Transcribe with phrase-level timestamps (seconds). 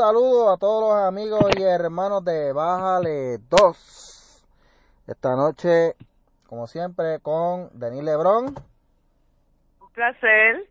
[0.00, 4.46] un saludo a todos los amigos y hermanos de Bájale 2.
[5.06, 5.94] Esta noche,
[6.46, 8.54] como siempre, con Denis Lebrón.
[9.80, 10.64] Un placer.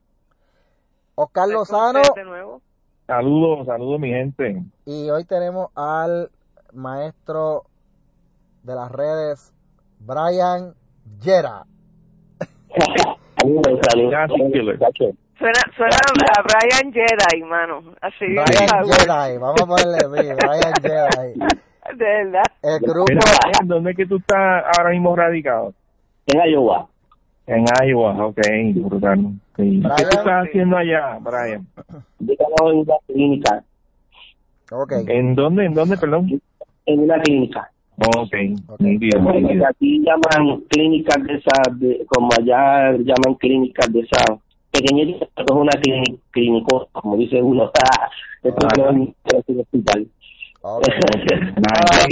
[1.14, 2.02] Oscar Lozano.
[2.16, 2.62] De nuevo.
[3.06, 4.64] Saludos, saludos mi gente.
[4.86, 6.32] Y hoy tenemos al
[6.74, 7.66] maestro
[8.64, 9.54] de las redes,
[10.00, 10.74] Brian
[11.22, 11.66] Yera.
[15.40, 15.96] Suena, suena
[16.38, 17.82] a Brian Jedi, mano.
[18.02, 21.40] Así Brian Jedi, vamos a ponerle Brian Jedi.
[21.96, 22.44] De verdad.
[22.62, 23.06] El grupo.
[23.64, 25.74] ¿Dónde es que tú estás ahora mismo radicado?
[26.28, 26.90] En Iowa.
[27.48, 28.38] En Iowa, ok,
[28.76, 29.20] brutal.
[29.56, 29.82] Sí.
[29.98, 31.66] ¿Qué tú estás haciendo allá, Brian?
[32.20, 33.64] Yo trabajo en una clínica.
[34.70, 35.06] Okay.
[35.08, 35.66] ¿En dónde?
[35.66, 36.42] ¿En dónde, perdón?
[36.86, 37.72] En una clínica.
[37.98, 38.36] Ok,
[38.68, 38.98] okay.
[38.98, 44.38] Bien, Aquí llaman clínicas de esas, de, como allá llaman clínicas de esas
[44.82, 45.72] pequeñitas, es una
[46.32, 47.72] clínica, como dice uno,
[48.44, 50.08] esto Ah, no es un hospital.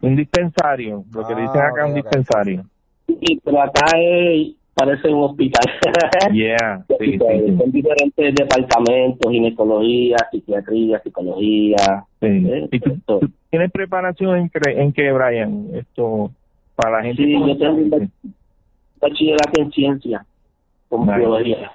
[0.00, 2.64] Un dispensario, lo que dicen acá un dispensario.
[3.06, 5.64] Sí, pero acá es, parece un hospital.
[6.32, 7.18] Yeah, sí, sí,
[7.58, 11.76] Son diferentes departamentos, ginecología, psiquiatría, psicología.
[12.20, 12.26] sí.
[12.26, 12.68] ¿eh?
[12.72, 13.20] ¿Y tú, tú
[13.50, 15.68] tienes preparación en, cre- en qué, Brian?
[15.74, 16.30] Esto,
[16.74, 17.22] para la gente.
[17.22, 18.10] Sí, yo tengo un
[19.00, 20.26] bachillerato en ciencia,
[20.92, 21.18] con Nice.
[21.20, 21.72] biología.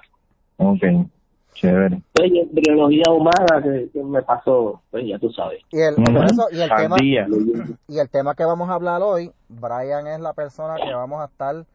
[0.58, 0.80] Ok,
[1.54, 2.00] chévere.
[2.12, 5.60] Pues, y embriología humana que, que me pasó, pues ya tú sabes.
[5.72, 6.14] Y el, Ujú.
[6.14, 6.96] por eso, y el tema
[7.88, 11.24] y el tema que vamos a hablar hoy, Brian es la persona que vamos a
[11.24, 11.66] estar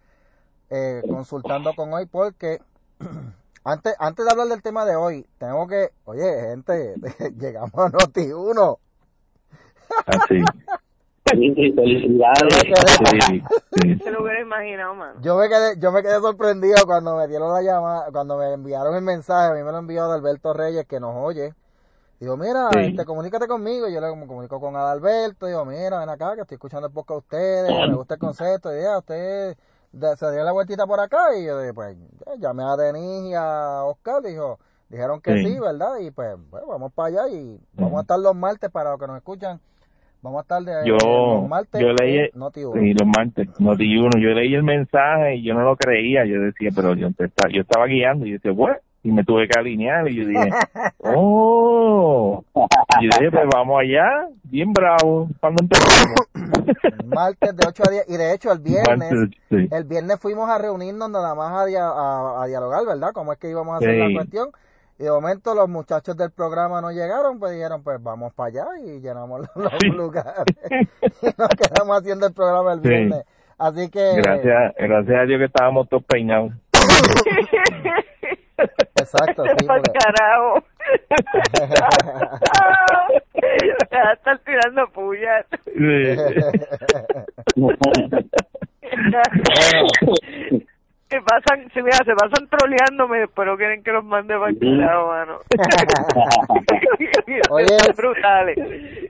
[0.69, 2.59] eh, consultando con hoy porque
[3.65, 6.95] antes antes de hablar del tema de hoy, tengo que, oye, gente,
[7.37, 8.79] llegamos a Noti 1.
[10.07, 10.45] Así.
[11.33, 12.53] Sí, sí, Felicidades.
[12.53, 13.41] Sí,
[13.81, 13.99] sí.
[14.03, 15.19] Se lo hubiera imaginado, mano.
[15.21, 18.95] Yo me quedé yo me quedé sorprendido cuando me dieron la llamada, cuando me enviaron
[18.95, 21.53] el mensaje, a mí me lo envió Adalberto Reyes que nos oye.
[22.19, 22.79] Digo, mira, Sí.
[22.79, 23.89] este, comunícate conmigo.
[23.89, 25.45] Yo le comunico con Adalberto.
[25.47, 27.89] Digo, mira, ven acá, que estoy escuchando el podcast de ustedes.
[27.89, 28.73] Me gusta el concepto.
[28.73, 29.57] Y ya, usted
[30.15, 31.35] se dio la vueltita por acá.
[31.35, 34.21] Y yo dije, pues, ya, llamé a Denis y a Oscar.
[34.23, 34.57] Dijo,
[34.87, 35.53] dijeron que sí.
[35.53, 35.59] Sí.
[35.59, 35.97] ¿verdad?
[35.99, 37.27] Y pues, bueno, vamos para allá.
[37.27, 39.59] Y vamos a estar los martes para los que nos escuchan.
[40.23, 41.79] Vamos a estar de, Yo, los martes.
[41.81, 45.61] yo leí, en Noti sí, los martes, Noti yo leí el mensaje y yo no
[45.63, 47.09] lo creía, yo decía, pero yo,
[47.51, 50.49] yo estaba guiando y yo decía, bueno, y me tuve que alinear y yo dije,
[50.99, 52.43] oh,
[53.01, 56.15] y yo dije, pues vamos allá, bien bravo, cuando empezamos.
[56.83, 58.05] El martes de 8 a 10.
[58.09, 59.11] Y de hecho, el viernes.
[59.11, 59.67] Martes, sí.
[59.71, 63.11] El viernes fuimos a reunirnos nada más a, dia- a- a dialogar, ¿verdad?
[63.13, 63.99] Cómo es que íbamos a hacer Sí.
[64.13, 64.49] la cuestión.
[64.99, 68.65] Y de momento los muchachos del programa no llegaron, pues dijeron, pues vamos para allá
[68.85, 69.87] y llenamos los, los Sí.
[69.89, 70.45] lugares.
[71.21, 72.87] y nos quedamos haciendo el programa el Sí.
[72.89, 73.23] viernes.
[73.57, 76.51] Así que, Gracias, gracias a Dios que estábamos todos peinados.
[78.99, 79.65] exacto, sí.
[79.67, 80.63] Porque- carajo.
[83.89, 84.87] Te vas a estar tirando
[91.13, 95.37] Que pasan, si mira, se pasan troleándome, pero quieren que los mande para el mano.
[97.51, 97.67] Oye.
[97.67, 98.57] Son brutales.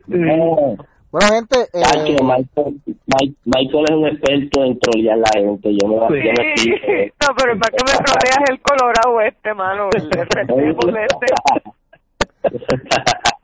[0.08, 0.75] No,
[1.12, 1.81] bueno, gente, eh,
[2.22, 5.69] Michael, Mike- Michael es un experto en trolear la gente.
[5.81, 6.28] Yo me Sí.
[6.28, 6.91] me fijo.
[7.22, 11.28] No, pero para que me troleas el colorado este, mano, el de Restrepo este,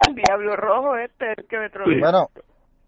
[0.10, 2.00] el diablo rojo este, el que me trolea.
[2.02, 2.28] bueno,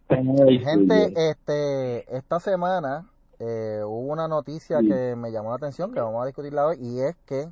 [0.09, 3.05] gente, este, esta semana
[3.41, 7.01] eh, hubo una noticia que me llamó la atención, que vamos a discutirla hoy, y
[7.01, 7.49] es que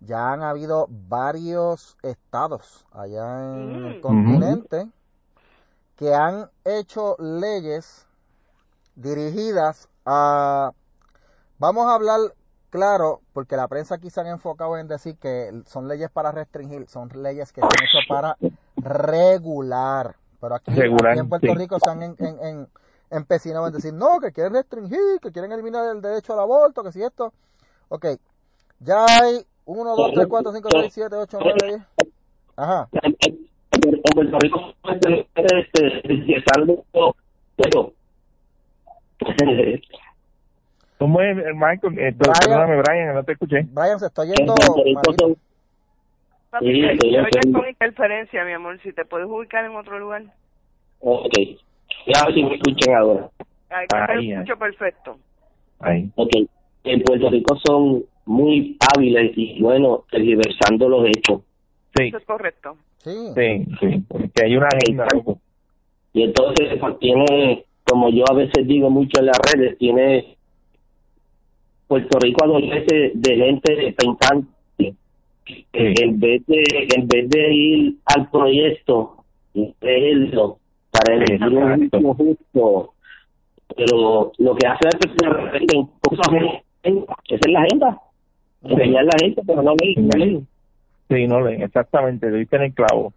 [0.00, 4.02] ya han habido varios estados allá en el Mm.
[4.02, 4.88] continente
[5.96, 8.06] que han hecho leyes
[8.96, 10.72] dirigidas a,
[11.58, 12.20] vamos a hablar
[12.70, 16.88] claro, porque la prensa aquí se han enfocado en decir que son leyes para restringir,
[16.88, 18.36] son leyes que se han hecho para
[18.82, 21.58] regular, pero aquí, Regular, aquí en Puerto sí.
[21.58, 22.68] Rico se han en, en, en-
[23.12, 26.92] empecinado en decir, no, que quieren restringir, que quieren eliminar el derecho al aborto, que
[26.92, 27.32] si esto,
[27.88, 28.06] ok,
[28.80, 31.82] ya hay 1, 2, 3, 4, 5, 6, 7, 8, 9, 10,
[32.56, 32.88] ajá,
[34.14, 36.84] Puerto Rico, este, empezando,
[37.56, 37.92] pero,
[40.98, 41.98] ¿Cómo es, eh, Michael?
[41.98, 43.66] Eh, perdóname, Brian, no te escuché.
[43.72, 45.16] Brian se está en yendo Papi,
[46.60, 50.22] Sí, te- te con interferencia, mi amor, si te puedes ubicar en otro lugar.
[51.00, 51.32] Ok.
[52.06, 53.30] Ya si me escuchan ahora.
[53.68, 55.18] Te Ahí, escucho perfecto.
[55.80, 56.10] Ahí.
[56.16, 56.30] Ok.
[56.84, 61.42] En Puerto Rico son muy hábiles y, bueno, tergiversando los hechos.
[61.96, 62.76] Sí, Eso es correcto.
[62.98, 65.06] Sí, sí, sí, porque hay una agenda.
[66.12, 70.36] Y entonces pues, tiene, como yo a veces digo mucho en las redes, tiene
[71.88, 74.48] Puerto Rico adolece de gente pensante
[75.44, 76.62] que en vez de
[76.94, 80.58] en vez de ir al proyecto y creerlo
[80.92, 81.78] para elegir un
[82.14, 82.94] juicio justo
[83.74, 86.26] pero lo que hace es que en cosas
[86.82, 87.06] esa
[87.46, 87.98] es la agenda
[88.62, 90.48] enseñar la gente pero no leen no leen
[91.08, 93.12] Sí, no leen, exactamente, lo diste en el clavo.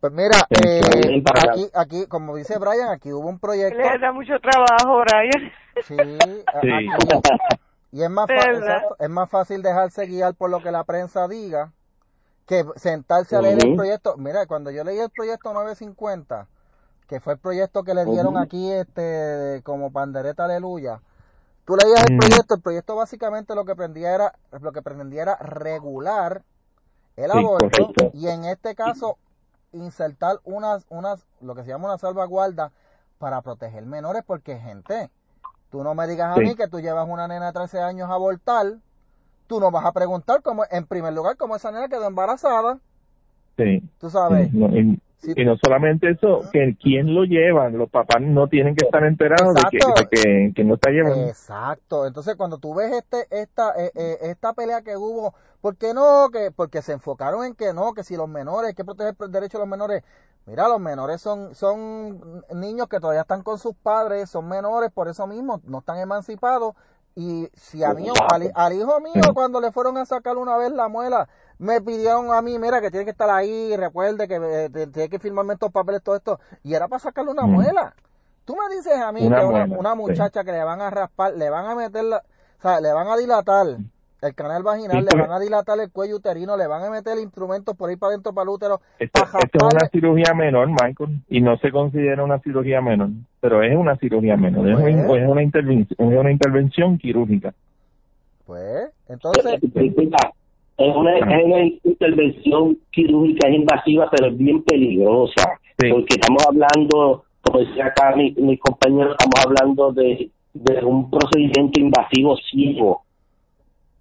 [0.00, 3.78] Pues mira, eh, aquí, aquí, como dice Brian, aquí hubo un proyecto.
[3.78, 5.52] Le da mucho trabajo, Brian.
[5.84, 6.42] Sí, Sí.
[6.48, 7.20] aquí-
[7.92, 11.70] y es más, exacto, es más fácil dejarse guiar por lo que la prensa diga
[12.48, 14.16] que sentarse a leer el proyecto.
[14.16, 16.48] Mira, cuando yo leí el proyecto 950,
[17.14, 21.00] que fue el proyecto que le dieron aquí este como pandereta aleluya,
[21.64, 22.18] tú leías el Mm.
[22.18, 26.42] proyecto, el proyecto básicamente lo que pretendía era lo que pretendía era regular
[27.14, 28.10] el Sí, aborto correcto.
[28.14, 29.16] y en este caso
[29.72, 32.72] insertar unas unas lo que se llama una salvaguarda
[33.18, 35.10] para proteger menores porque gente
[35.70, 38.14] Tú no me digas a mí que tú llevas una nena de 13 años a
[38.14, 38.74] abortar.
[39.48, 42.78] Tú no vas a preguntar cómo, en primer lugar, cómo esa nena quedó embarazada.
[43.56, 43.82] Sí.
[43.98, 44.52] Tú sabes.
[44.52, 45.32] No, y, Sí.
[45.36, 49.54] y no solamente eso, que quién lo lleva, los papás no tienen que estar enterados
[49.54, 51.26] de que, de que, que no está llevando.
[51.28, 52.06] Exacto.
[52.06, 56.28] Entonces, cuando tú ves este, esta, eh, eh, esta pelea que hubo, ¿por qué no?
[56.30, 59.32] Que, porque se enfocaron en que no, que si los menores, hay que proteger el
[59.32, 60.02] derecho de los menores.
[60.46, 65.08] Mira, los menores son, son niños que todavía están con sus padres, son menores por
[65.08, 66.74] eso mismo, no están emancipados.
[67.16, 70.72] Y si a mí, al, al hijo mío, cuando le fueron a sacar una vez
[70.72, 71.28] la muela,
[71.58, 75.08] me pidieron a mí, mira, que tiene que estar ahí, recuerde que eh, te- tiene
[75.08, 77.50] que firmarme estos papeles, todo esto, y era para sacarle una Mm.
[77.50, 77.94] muela.
[78.44, 79.96] Tú me dices a mí Una que una, muela, una sí.
[79.98, 83.06] muchacha que le van a raspar, le van a meter, la, o sea, le van
[83.08, 83.66] a dilatar
[84.20, 87.18] el canal vaginal, Sí, le van a dilatar el cuello uterino, le van a meter
[87.18, 90.68] instrumentos por ahí para adentro para el útero, Esto, para esto es una cirugía menor,
[90.68, 93.10] Michael, y no se considera una cirugía menor,
[93.40, 95.22] pero es una cirugía menor, es, una, Pues.
[95.22, 97.52] es una, intervención, es una intervención quirúrgica.
[98.46, 100.33] Pues, entonces, Disculpa,
[100.76, 105.58] es una, es una intervención quirúrgica es invasiva, pero es bien peligrosa.
[105.78, 105.88] Sí.
[105.90, 111.80] Porque estamos hablando, como decía acá mi, mi compañero, estamos hablando de, de un procedimiento
[111.80, 113.02] invasivo ciego,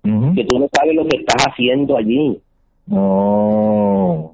[0.03, 0.33] Ujú.
[0.35, 2.39] que tú no sabes lo que estás haciendo allí.
[2.87, 4.31] No.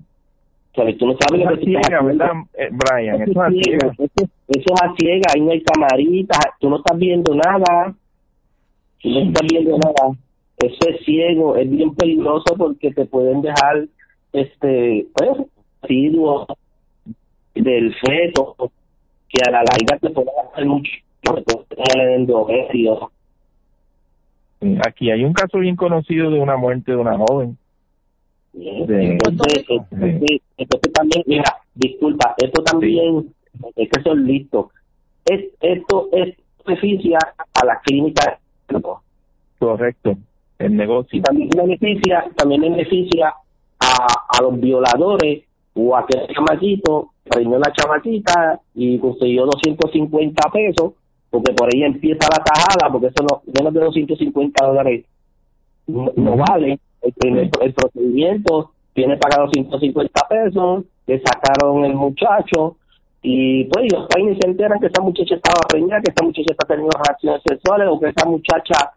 [0.75, 0.97] ¿Sabes?
[0.97, 2.24] Tú no sabes Eso lo que ciega, estás haciendo.
[2.25, 3.21] ¿verdad, eh, Brian?
[3.21, 3.94] Eso Eso es ciega, ciega.
[3.97, 7.94] eso, eso es a ciega, ahí no hay camaritas, tú no estás viendo nada,
[9.01, 10.15] tú no estás viendo nada.
[10.59, 13.85] Eso es ciego, es bien peligroso porque te pueden dejar,
[14.33, 15.47] este, pues,
[15.81, 16.45] residuos
[17.56, 18.56] del feto
[19.29, 20.91] que a la larga te pueden hacer mucho.
[24.61, 27.57] Sí, Aquí hay un caso bien conocido de una muerte de una joven.
[28.51, 29.65] De- Entonces,
[30.57, 33.33] entonces, también, mira, disculpa, esto también,
[33.75, 34.67] es que son listos.
[35.25, 36.35] Es, esto es
[36.65, 37.17] beneficia
[37.53, 38.38] a las clínicas
[39.59, 40.17] Correcto,
[40.59, 41.21] el negocio.
[41.23, 43.33] también beneficia, también beneficia
[43.80, 50.94] a, a los violadores o a aquel chamaquito preñó la chamaquita y consiguió 250 pesos
[51.30, 55.06] porque por ahí empieza la tajada porque eso no menos de 250 dólares
[55.87, 62.75] no, no vale el, primer- el procedimiento tiene pagado 150 pesos le sacaron el muchacho
[63.21, 66.66] y pues los países se enteran que esa muchacha estaba preñada que esa muchacha está
[66.68, 68.92] teniendo relaciones sexuales o que esa muchacha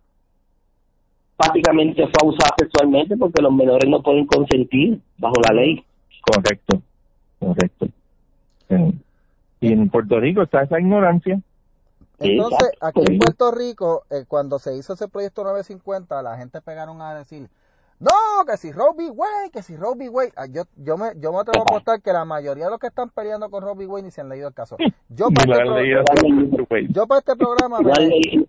[1.42, 5.84] prácticamente fue abusada sexualmente porque los menores no pueden consentir bajo la ley.
[6.24, 6.80] Correcto,
[7.40, 7.86] correcto.
[8.68, 8.98] Sí.
[9.60, 11.40] Y en Puerto Rico está esa ignorancia.
[12.18, 17.02] Entonces, aquí en Puerto Rico, eh, cuando se hizo ese proyecto 950, la gente pegaron
[17.02, 17.48] a decir,
[17.98, 19.10] no, que si v.
[19.10, 20.08] Wade, que si v.
[20.08, 20.32] Wade.
[20.36, 22.86] Ah, Yo, yo, me, yo me atrevo a apostar que la mayoría de los que
[22.88, 23.86] están peleando con v.
[23.86, 24.76] Wade ni se han leído el caso.
[25.08, 25.64] Yo para este,
[26.66, 28.46] pro- yo para este programa, me-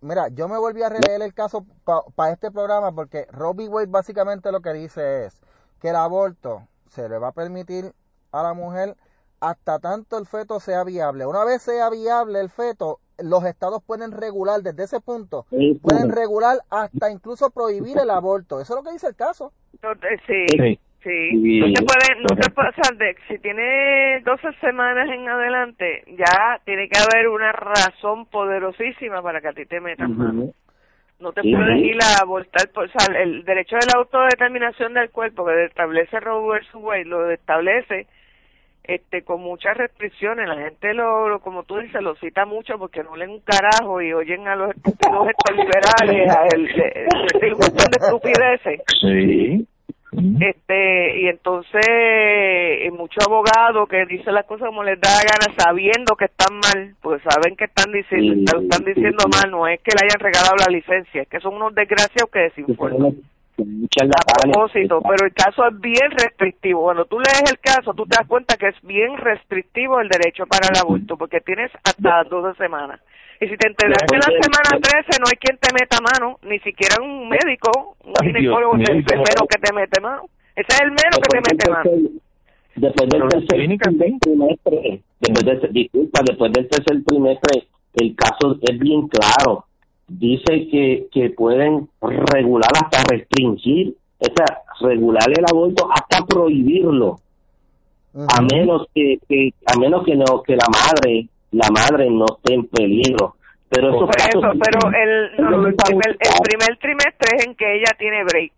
[0.00, 1.64] mira, yo me volví a releer el caso
[2.14, 3.68] para este programa porque v.
[3.68, 5.40] Wade básicamente lo que dice es
[5.80, 7.92] que el aborto se le va a permitir
[8.32, 8.96] a la mujer
[9.40, 11.26] hasta tanto el feto sea viable.
[11.26, 15.46] Una vez sea viable el feto, los estados pueden regular desde ese punto,
[15.82, 18.60] pueden regular hasta incluso prohibir el aborto.
[18.60, 19.52] Eso es lo que dice el caso.
[19.80, 21.60] Te- sí, Sí.
[21.60, 22.54] No te puede, no Correcto.
[22.54, 27.52] puede, o sea, de- si tiene 12 semanas en adelante, ya tiene que haber una
[27.52, 30.42] razón poderosísima para que a ti te metan mano.
[30.44, 30.54] Ujú.
[31.20, 31.54] No te Sí.
[31.54, 35.64] puedes ir a abortar, por, o sea, el derecho de la autodeterminación del cuerpo que
[35.66, 38.06] establece Roe versus Wade lo establece
[38.82, 40.46] este con muchas restricciones.
[40.48, 44.02] La gente lo, lo- como tú dices, lo cita mucho porque no leen un carajo
[44.02, 48.80] y oyen a los estúpidos estos liberales a el, un montón de estupideces.
[49.00, 49.66] Sí.
[50.40, 55.54] Este, y entonces, eh, muchos abogados que dicen las cosas como les da la gana,
[55.56, 59.30] sabiendo que están mal, pues saben que están diciendo, Sí, están, sí, diciendo sí.
[59.30, 62.38] mal, no es que le hayan regalado la licencia, es que son unos desgraciados que
[62.40, 63.14] desinforman.
[63.56, 66.82] a propósito, pero el caso es bien restrictivo.
[66.82, 70.46] Cuando tú lees el caso, tú te das cuenta que es bien restrictivo el derecho
[70.46, 73.00] para el aborto, porque tienes hasta 12 semanas.
[73.40, 76.58] Y si te enteraste en la semana 13, no hay quien te meta mano, ni
[76.60, 80.22] siquiera un médico, un ginecólogo, es el menos que te mete mano.
[80.54, 81.90] Ese es el menos que te mete mano.
[82.76, 89.08] Después del tercer trimestre, después del, disculpa, después del tercer trimestre, el caso es bien
[89.08, 89.64] claro.
[90.06, 97.18] Dice que, que pueden regular hasta restringir, o sea, regular el aborto hasta prohibirlo.
[98.14, 102.54] A menos que, que, a menos que no, que la madre la madre no esté
[102.54, 103.36] en peligro.
[103.70, 105.74] Pero eso, pero el, el,
[106.42, 108.52] primer, trimestre es en que ella tiene break.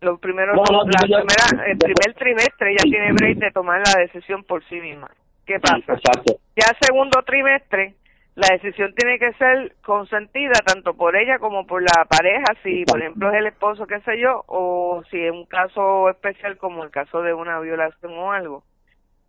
[0.00, 4.64] Los primeros, la primera, el primer trimestre ella tiene break de tomar la decisión por
[4.68, 5.10] sí misma.
[5.46, 6.00] ¿Qué pasa?
[6.56, 7.94] Ya segundo trimestre,
[8.34, 13.00] la decisión tiene que ser consentida tanto por ella como por la pareja, si por
[13.00, 16.90] ejemplo es el esposo, qué sé yo, o si es un caso especial como el
[16.90, 18.64] caso de una violación o algo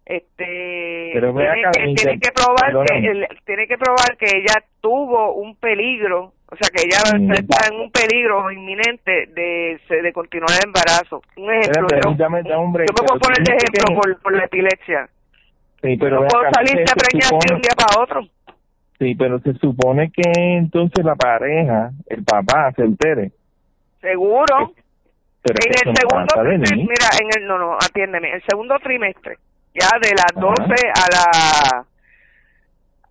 [0.06, 1.34] este tiene,
[1.72, 6.70] que, tiene que probar que tiene que probar que ella tuvo un peligro o sea
[6.70, 11.24] que ella mm, está en un peligro inminente de de continuar el embarazo.
[11.38, 15.10] Un ejemplo yo, me puedo poner de ejemplo por, por la epilepsia.
[15.82, 18.22] Sí, pero no puedo salir de preñación de un día para otro.
[19.00, 23.32] Sí pero se supone que entonces la pareja el papá se entere.
[24.02, 24.74] Seguro.
[25.46, 29.38] En el segundo trimestre, mira en el no no atiéndeme el segundo trimestre
[29.74, 31.86] ya de las 12 a la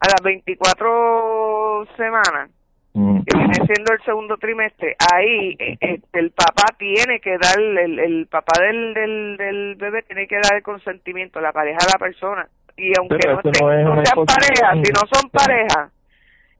[0.00, 2.50] a las 24 semanas
[2.94, 3.20] mm.
[3.22, 7.98] que viene siendo el segundo trimestre ahí eh, este, el papá tiene que dar el,
[7.98, 11.98] el papá del, del, del bebé tiene que dar el consentimiento la pareja a la
[11.98, 15.90] persona y aunque no, no, sean pareja si no son pareja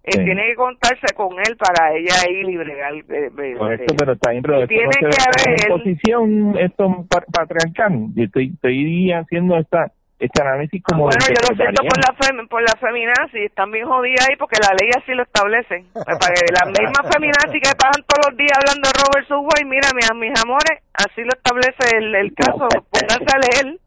[0.05, 4.43] eh, tiene que contarse con él para ella ir libre eh, Correcto, pero está bien,
[4.43, 8.09] pero tiene que haber posición esto patriarcal.
[8.15, 12.47] Yo estoy, estoy haciendo esta este análisis como bueno yo lo siento por la fem,
[12.47, 15.85] por la feminazi están bien jodidas ahí porque la ley así lo establece.
[15.95, 19.91] Para que las mismas feminazis que pasan todos los días hablando de Robert Subway mira
[19.95, 23.79] mis, mis amores así lo establece el, el caso pónganse a leer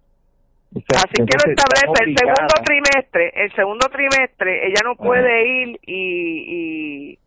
[0.75, 7.15] Así que lo establece el segundo trimestre, el segundo trimestre ella no puede ir y,
[7.15, 7.19] y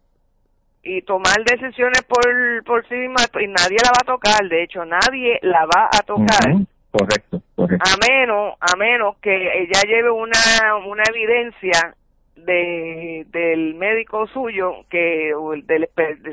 [0.83, 4.85] y tomar decisiones por por sí misma y nadie la va a tocar, de hecho
[4.85, 6.53] nadie la va a tocar.
[6.91, 7.85] Correcto, correcto.
[7.85, 11.95] A menos, a menos que ella lleve una una evidencia
[12.37, 15.89] de del médico suyo que del,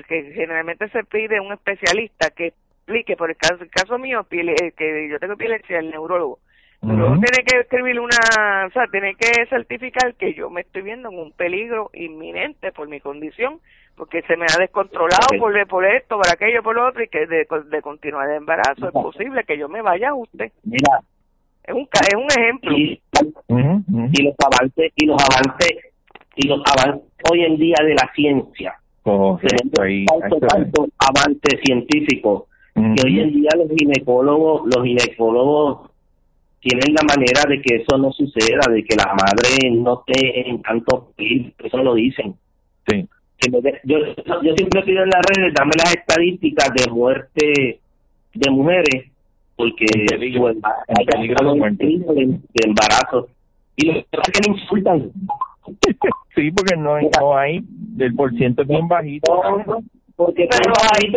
[0.07, 5.09] que generalmente se pide un especialista que explique por el caso, el caso mío que
[5.09, 6.39] yo tengo epilepsia el neurólogo
[6.85, 11.17] Tiene que escribir una, o sea, tiene que certificar que yo me estoy viendo en
[11.17, 13.59] un peligro inminente por mi condición,
[13.95, 17.25] porque se me ha descontrolado por, por esto, por aquello, por lo otro, y que
[17.25, 20.51] de, de continuar el embarazo es posible que yo me vaya a usted.
[20.63, 21.01] Mira,
[21.63, 22.77] es un es un ejemplo.
[22.77, 23.01] Y,
[24.23, 25.77] los avances y los avances
[26.35, 28.75] y los avances hoy en día de la ciencia.
[29.03, 35.91] Oh, tanto, tanto avance científico que hoy en día los ginecólogos los ginecólogos
[36.65, 41.11] tienen la manera de que eso no suceda, de que la madre no en tanto
[41.17, 42.33] eso lo dicen.
[42.87, 43.07] Sí.
[43.83, 43.99] yo,
[44.41, 47.79] yo siempre pido en las redes, dame las estadísticas de muerte
[48.33, 49.11] de mujeres,
[49.55, 53.27] porque hay peligro de, embarazo.
[53.75, 55.11] Y lo que pasa es que me insultan.
[56.35, 59.43] sí, porque no, no hay, del por ciento bien bajito
[60.15, 61.11] porque pero hay,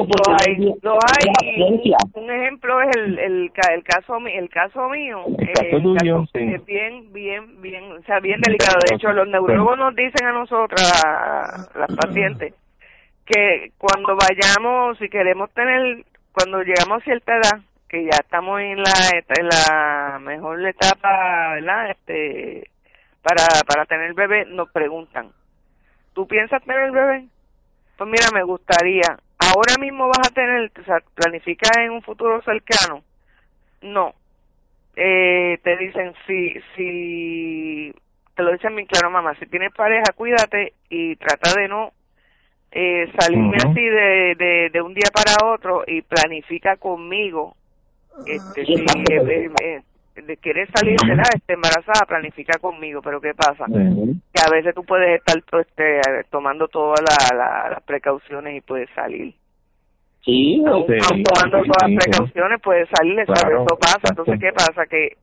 [0.83, 1.67] lo hay,
[2.15, 7.13] un ejemplo es el, el, el caso el caso mío el caso eh, es bien
[7.13, 8.79] bien bien o sea bien delicado.
[8.89, 12.55] De hecho los neurólogos nos dicen a nosotras a las pacientes
[13.25, 18.83] que cuando vayamos si queremos tener cuando llegamos a cierta edad que ya estamos en
[18.83, 22.69] la en la mejor etapa verdad este
[23.23, 25.31] para para tener bebé nos preguntan
[26.15, 27.29] tú piensas tener bebé
[27.99, 29.19] pues mira, me gustaría.
[29.39, 33.03] Ahora mismo vas a tener, o sea, planifica en un futuro cercano.
[33.83, 34.15] No.
[34.97, 37.93] Eh, te dicen, si, si,
[38.35, 41.93] te lo dicen bien claro, mamá, si tienes pareja, cuídate y trata de no
[42.71, 47.57] eh, salirme así de, de, de un día para otro y planifica conmigo.
[48.25, 49.83] Este, si, eh, eh,
[50.23, 53.67] de querer salir de la este, embarazada, planifica conmigo, pero ¿qué pasa?
[53.67, 59.35] Que a veces tú puedes estar este, tomando todas las precauciones y puedes salir.
[60.25, 64.09] Sí, tomando todas las precauciones puedes salir, eso pasa.
[64.11, 64.87] Entonces, ¿qué pasa?
[64.87, 65.17] Que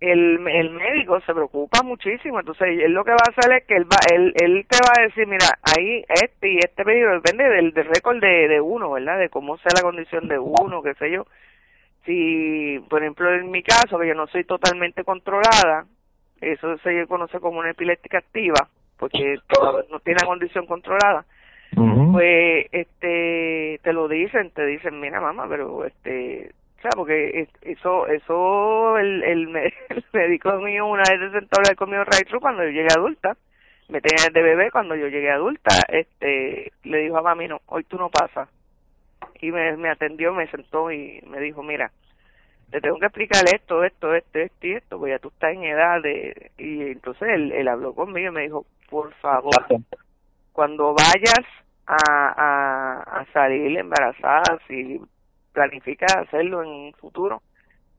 [0.00, 3.76] el, el médico se preocupa muchísimo, entonces él lo que va a hacer es que
[3.76, 5.46] él va, él, él te va a decir, mira,
[5.76, 9.18] ahí este y este pedido depende del, del récord de, de uno, ¿verdad?
[9.18, 11.26] De cómo sea la condición de uno, qué sé yo.
[12.08, 15.84] Si, por ejemplo, en mi caso, que yo no soy totalmente controlada,
[16.40, 19.36] eso se conoce como una epiléptica activa, porque
[19.90, 21.26] no tiene la condición controlada,
[22.10, 28.06] pues este te lo dicen, te dicen, mira mamá, pero este o sea, porque eso,
[28.06, 29.48] eso, el, el,
[30.14, 33.36] médico mío una vez se sentó a hablar conmigo right cuando yo llegué adulta,
[33.90, 37.84] me tenía de bebé cuando yo llegué adulta, este, le dijo a mami, no, hoy
[37.84, 38.48] tú no pasas.
[39.40, 41.90] Y me, me atendió, me sentó y me dijo, mira,
[42.70, 45.64] te tengo que explicar esto, esto, esto, esto y esto, porque ya tú estás en
[45.64, 46.50] edad de...
[46.58, 49.54] Y entonces él, él habló conmigo y me dijo, por favor,
[50.52, 51.44] cuando vayas
[51.86, 55.00] a, a, a salir embarazada, si
[55.52, 57.42] planificas hacerlo en un futuro,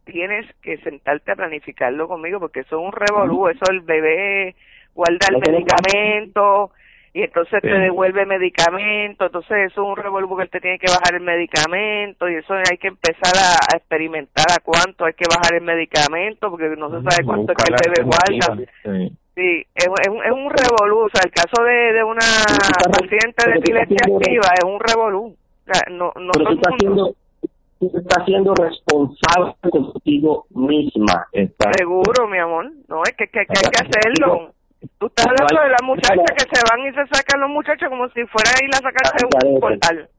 [0.05, 4.55] tienes que sentarte a planificarlo conmigo porque eso es un revolú, eso el bebé
[4.93, 6.72] guarda el medicamento
[7.13, 11.15] y entonces te devuelve medicamento, entonces eso es un revolú que te tiene que bajar
[11.15, 15.63] el medicamento y eso hay que empezar a, experimentar a cuánto hay que bajar el
[15.63, 19.09] medicamento porque no se sabe cuánto es que el bebé guarda.
[19.35, 22.19] Sí, es, es, un, es un revolú, o sea, el caso de, de una
[22.91, 25.35] paciente de epilepsia activa es un revolú.
[25.35, 27.15] O sea, no, no todo
[27.79, 31.27] tú estás siendo responsable contigo misma.
[31.77, 32.71] Seguro, mi amor.
[32.87, 34.53] No, es que, que, hay que hacerlo.
[34.98, 38.07] Tú estás hablando de las muchachas que se van y se sacan los muchachos como
[38.09, 40.09] si fuera a ir a sacarse un portal.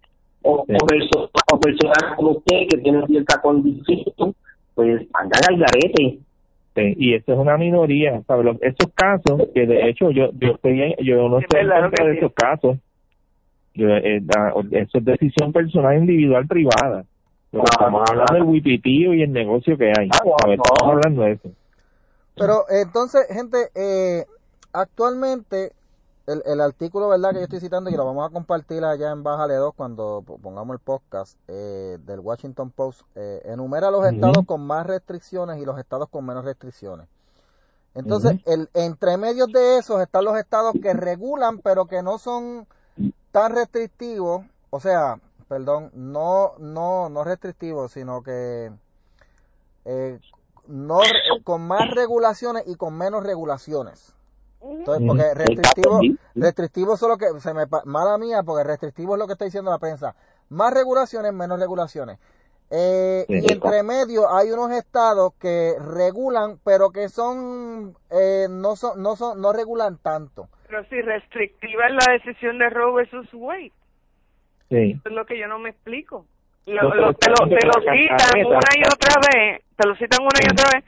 [0.43, 4.35] O, o, personas como usted que tienen cierta condición,
[4.75, 6.19] pues andan al garete.
[6.75, 8.57] Sí, y eso es una minoría, ¿sabes?
[8.61, 12.79] Esos casos, que de hecho yo yo, estoy, yo no estoy en de esos casos,
[13.75, 14.23] yo, eh,
[14.73, 17.05] eso es decisión personal individual privada
[17.53, 20.09] estamos hablando del wipitío y el negocio que hay.
[20.13, 21.51] Ah, estamos hablando de eso.
[22.37, 24.25] Pero entonces, gente, eh,
[24.73, 25.73] actualmente
[26.27, 29.23] el, el, artículo verdad que yo estoy citando y lo vamos a compartir allá en
[29.23, 34.61] Bájale 2 cuando pongamos el podcast eh, del Washington Post eh, enumera los estados con
[34.61, 37.09] más restricciones y los estados con menos restricciones.
[37.95, 42.69] Entonces, el, entre medios de esos están los estados que regulan pero que no son
[43.33, 48.71] tan restrictivos, o sea, perdón, no, no, no restrictivo, sino que
[49.85, 50.21] eh,
[50.69, 51.01] no
[51.43, 54.15] con más regulaciones y con menos regulaciones.
[54.63, 56.01] Entonces, porque restrictivo,
[56.35, 59.79] restrictivo solo que se me mala mía, porque restrictivo es lo que está diciendo la
[59.79, 60.15] prensa.
[60.51, 62.19] Más regulaciones, menos regulaciones.
[62.73, 69.03] Eh, y entre medio hay unos estados que regulan, pero que son eh, no son
[69.03, 70.49] no son no regulan tanto.
[70.69, 73.73] Pero si restrictiva es la decisión de Roe versus Wade.
[74.69, 76.27] Eso es lo que yo no me explico.
[76.67, 80.41] Lo, lo, te, lo, te lo citan una y otra vez, te lo citan una
[80.41, 80.85] y otra vez.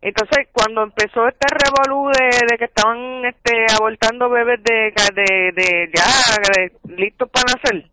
[0.00, 6.94] Entonces, cuando empezó este revolú de, que estaban este abortando bebés de, de, de ya
[6.94, 7.90] listos para nacer,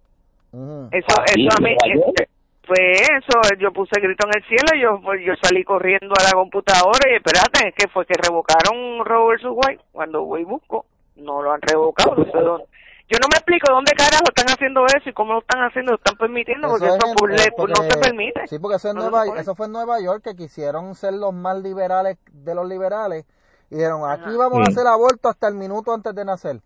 [0.92, 2.28] eso, ah, eso a mí, este,
[2.63, 7.10] fue eso, yo puse grito en el cielo, yo yo salí corriendo a la computadora
[7.10, 9.48] y espérate, que fue que revocaron Roe vs.
[9.50, 10.86] White, cuando voy y busco,
[11.16, 12.66] no lo han revocado, no sé dónde
[13.13, 15.97] yo no me explico dónde carajo están haciendo eso y cómo lo están haciendo, lo
[15.97, 18.47] están permitiendo, porque eso, no se permite.
[18.47, 18.89] Sí, porque eso,
[19.38, 23.26] eso fue en Nueva York, que quisieron ser los más liberales de los liberales,
[23.69, 26.60] y dijeron, aquí vamos a hacer aborto hasta el minuto antes de nacer.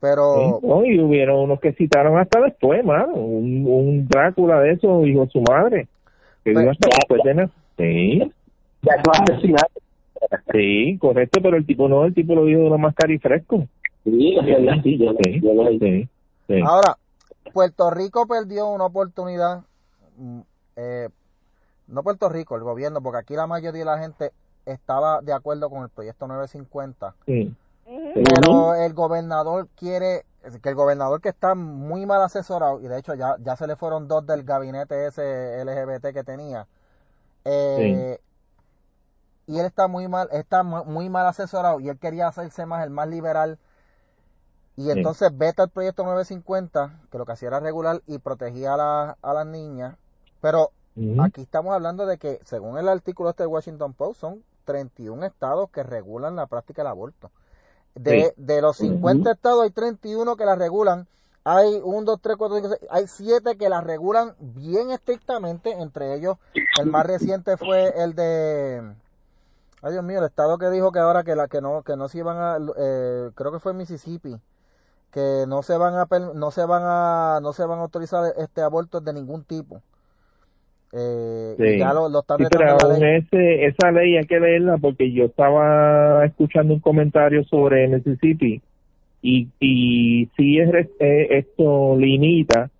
[0.00, 0.60] Pero...
[0.84, 5.30] y hubieron unos que citaron hasta después, mano, un, un Drácula de eso, hijo de
[5.30, 5.88] su madre,
[6.44, 7.56] que pues, hasta después de nacer.
[7.78, 8.32] Sí.
[8.82, 9.02] Ya
[10.52, 13.66] Sí, correcto, pero el tipo no, el tipo lo dijo de una máscara y fresco.
[16.64, 16.96] Ahora,
[17.52, 19.64] Puerto Rico perdió una oportunidad,
[20.16, 20.40] mm,
[20.76, 21.08] eh,
[21.88, 24.32] no Puerto Rico, el gobierno, porque aquí la mayoría de la gente
[24.66, 27.14] estaba de acuerdo con el proyecto 950.
[28.14, 30.24] Pero el gobernador quiere,
[30.62, 33.76] que el gobernador que está muy mal asesorado, y de hecho ya, ya se le
[33.76, 36.66] fueron dos del gabinete ese LGBT que tenía,
[37.44, 38.18] eh,
[39.46, 42.90] y él está muy mal, está muy mal asesorado y él quería hacerse más el
[42.90, 43.58] más liberal
[44.78, 49.16] y entonces vete al proyecto 950, que lo que hacía era regular y protegía a,
[49.20, 49.96] a las niñas.
[50.40, 50.70] Pero
[51.20, 55.68] aquí estamos hablando de que, según el artículo este de Washington Post, son 31 estados
[55.70, 57.32] que regulan la práctica del aborto.
[57.96, 61.08] De, de los 50 estados hay 31 que la regulan.
[61.42, 65.72] Hay 1, 2, 3, 4, 5, 6, hay 7 que la regulan bien estrictamente.
[65.72, 66.36] Entre ellos,
[66.80, 68.94] el más reciente fue el de...
[69.82, 72.08] Ay Dios mío, el estado que dijo que ahora que la que no que no
[72.08, 74.40] se iban a eh, creo que fue Mississippi
[75.12, 78.60] que no se van a no se van a no se van a autorizar este
[78.62, 79.80] abortos de ningún tipo
[80.92, 81.64] Eh, Sí.
[81.64, 83.16] y ya lo, lo están Sí, pero aún ley.
[83.18, 88.62] ese, esa ley hay que leerla porque yo estaba escuchando un comentario sobre Mississippi
[89.20, 92.70] y, y sí es, eh, esto limita,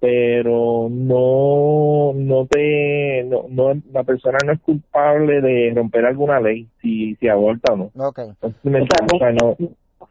[0.00, 6.68] pero no, no te, no, no, la persona no es culpable de romper alguna ley
[6.80, 7.90] si, si aborta o no.
[7.96, 8.20] Ok.
[8.42, 8.86] No sé si me o
[9.18, 9.56] sea, no,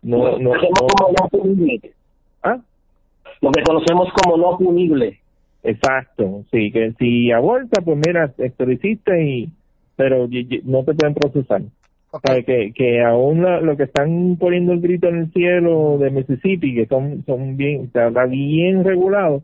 [0.04, 1.92] no, no, lo conocemos no- como no punible.
[2.44, 2.58] ¿ah?
[3.42, 5.20] Lo que conocemos como no punible.
[5.64, 9.50] Exacto, sí, que si aborta, pues mira, esto lo hiciste y,
[9.96, 11.62] pero y- y no te pueden procesar.
[12.16, 12.22] Ok.
[12.28, 16.12] sabe que que aún la- lo que están poniendo el grito en el cielo de
[16.12, 19.42] Mississippi que son son bien está está bien regulado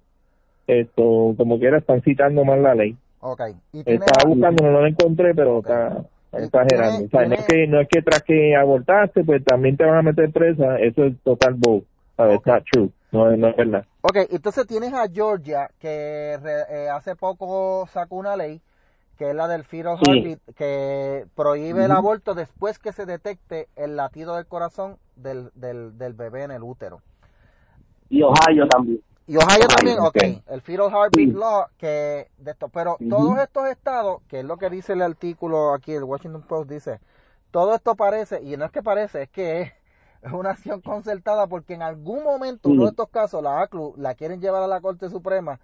[0.67, 3.41] esto como quiera están citando mal la ley Ok.
[3.73, 7.67] Y tiene- estaba buscando no lo encontré pero está exagerando o sea, no es que
[7.67, 11.19] no es que tras que abortaste pues también te van a meter presa eso es
[11.23, 11.85] total bull
[12.17, 12.37] ¿sabes?
[12.37, 12.41] Ok.
[12.41, 16.65] It's not true no, es- no es verdad Ok, entonces tienes a Georgia que re-
[16.85, 18.61] eh, hace poco sacó una ley
[19.17, 20.09] que es la del fetal Sí.
[20.11, 25.97] heartbeat que prohíbe el aborto después que se detecte el latido del corazón del, del,
[25.97, 27.01] del bebé en el útero.
[28.09, 29.01] Y Ohio también.
[29.29, 34.23] Y Ohio también, ok, el fetal heartbeat law que de esto, pero todos estos estados,
[34.27, 36.99] que es lo que dice el artículo aquí, el Washington Post dice,
[37.51, 39.61] todo esto parece, y no es que parece, es que
[40.23, 44.15] es, una acción concertada porque en algún momento uno de estos casos la ACLU la
[44.15, 45.59] quieren llevar a la Corte Suprema.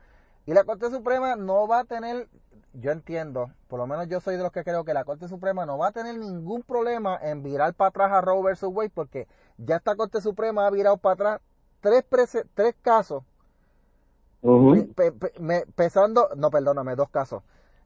[0.45, 2.29] Y la Corte Suprema no va a tener,
[2.73, 5.65] yo entiendo, por lo menos yo soy de los que creo que la Corte Suprema
[5.65, 9.27] no va a tener ningún problema en virar para atrás a Roe versus Wade porque
[9.57, 11.41] ya esta Corte Suprema ha virado para atrás
[11.81, 13.23] tres, tres casos
[14.47, 14.93] Ujú.
[14.93, 17.41] Pe- pe- me- pesando, no, perdóname, dos casos.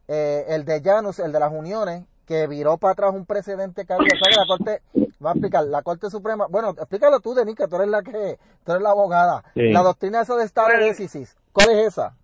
[0.08, 3.94] Eh, el de Janus, el de las uniones, que viró para atrás un precedente que
[3.94, 4.08] había.
[4.14, 4.82] O sea, que la Corte,
[5.26, 8.38] va a explicar, la Corte Suprema, bueno, explícalo tú, Denis, que tú eres la que,
[8.66, 9.44] tú eres la abogada.
[9.54, 9.72] Sí.
[9.72, 10.86] La doctrina esa de stare Bueno.
[10.88, 12.16] decisis, ¿cuál es esa?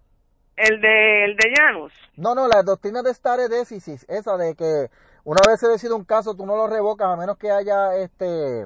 [0.58, 1.94] El de, el de Janus.
[2.18, 4.90] No, no, la doctrina de stare decisis, esa de que
[5.24, 8.66] una vez se decide un caso, tú no lo revocas a menos que haya este,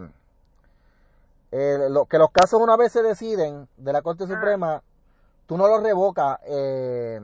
[1.51, 4.83] eh, lo, que los casos una vez se deciden de la Corte Suprema,
[5.49, 7.19] tú no los revocas, eh,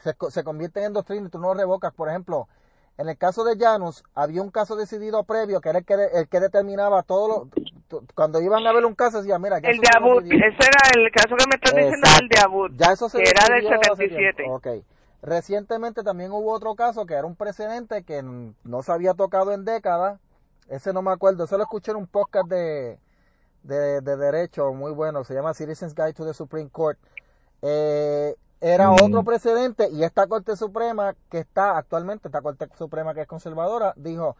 [0.00, 1.94] se, se convierten en doctrina y tú no los revocas.
[1.94, 2.48] Por ejemplo,
[2.98, 6.10] en el caso de Janus, había un caso decidido previo que era el que, de-
[6.12, 7.28] el que determinaba todo
[7.88, 8.02] lo.
[8.16, 10.24] Cuando iban a ver un caso, decía, mira, ya El de Abud.
[10.24, 12.38] Ese era el caso que me estás diciendo, el de.
[12.40, 12.70] Abud.
[12.74, 14.34] Ya eso se que era del decidió hace 77.
[14.42, 14.54] tiempo.
[14.56, 14.66] Ok.
[15.22, 19.64] Recientemente también hubo otro caso que era un precedente que no se había tocado en
[19.64, 20.18] décadas.
[20.68, 21.44] Ese no me acuerdo.
[21.44, 22.98] Eso lo escuché en un podcast de,
[23.62, 25.22] de, de derecho muy bueno.
[25.22, 26.98] Se llama Citizens Guide to the Supreme Court.
[27.62, 29.00] Eh, era Mm.
[29.02, 33.92] otro precedente y esta Corte Suprema que está actualmente, esta Corte Suprema que es conservadora,
[33.96, 34.36] dijo,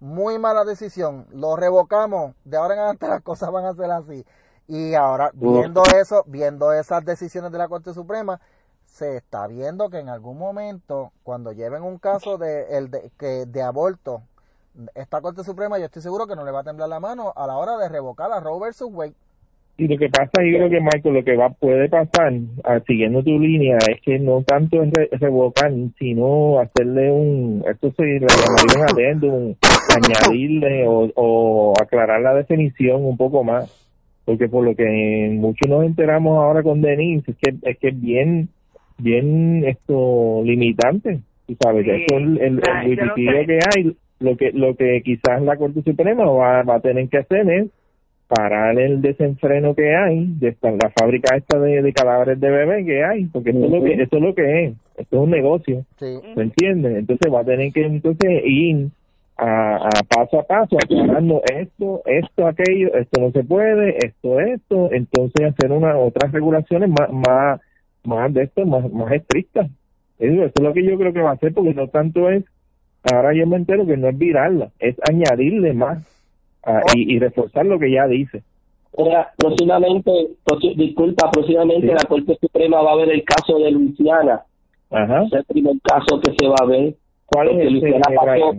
[0.00, 4.26] muy mala decisión, lo revocamos, de ahora en adelante las cosas van a ser así.
[4.68, 8.40] Y ahora, viendo eso, viendo esas decisiones de la Corte Suprema,
[8.86, 13.46] se está viendo que en algún momento, cuando lleven un caso de, el de, que,
[13.46, 14.22] de aborto,
[14.94, 17.46] esta Corte Suprema, yo estoy seguro que no le va a temblar la mano a
[17.46, 19.14] la hora de revocar a Roe versus Wade.
[19.78, 22.32] Y lo que pasa, yo creo que Michael, lo que va puede pasar,
[22.64, 27.90] ah, siguiendo tu línea, es que no tanto es re- revocar, sino hacerle un, esto
[27.96, 29.54] se le llamaría un adendum,
[29.96, 33.70] añadirle o, o aclarar la definición un poco más,
[34.24, 38.00] porque por lo que muchos nos enteramos ahora con Denise, es que es que es
[38.00, 38.48] bien,
[38.98, 44.36] bien esto limitante, tú sabes, Sí, eso es el, el, ah, el que hay, lo
[44.36, 47.66] que, lo que quizás la Corte Suprema va, va a tener que hacer es
[48.34, 52.84] parar el desenfreno que hay de esta, la fábrica esta de, de cadáveres de bebé
[52.84, 55.30] que hay, porque esto, es lo que, esto es lo que es, esto es un
[55.30, 56.18] negocio, Sí.
[56.34, 56.96] ¿me entiendes?
[56.96, 58.88] Entonces va a tener que entonces ir
[59.36, 64.90] a, a paso a paso aclarando esto, esto, aquello, esto no se puede, esto, esto,
[64.92, 67.60] entonces hacer una otras regulaciones más, más,
[68.04, 69.68] más de esto, más, más estrictas.
[70.18, 72.44] Eso, eso es lo que yo creo que va a hacer, porque no tanto es,
[73.12, 76.08] ahora yo me entero que no es virarla, es añadirle más
[76.64, 78.42] ah, y, y reforzar lo que ya dice.
[78.96, 80.10] Ahora, próximamente,
[80.76, 81.94] disculpa, próximamente Sí.
[81.94, 84.42] la Corte Suprema va a ver el caso de Luisiana.
[84.90, 85.22] Ajá.
[85.24, 86.94] Es el primer caso que se va a ver.
[87.26, 88.52] ¿Cuál es ese, Luisiana pasó?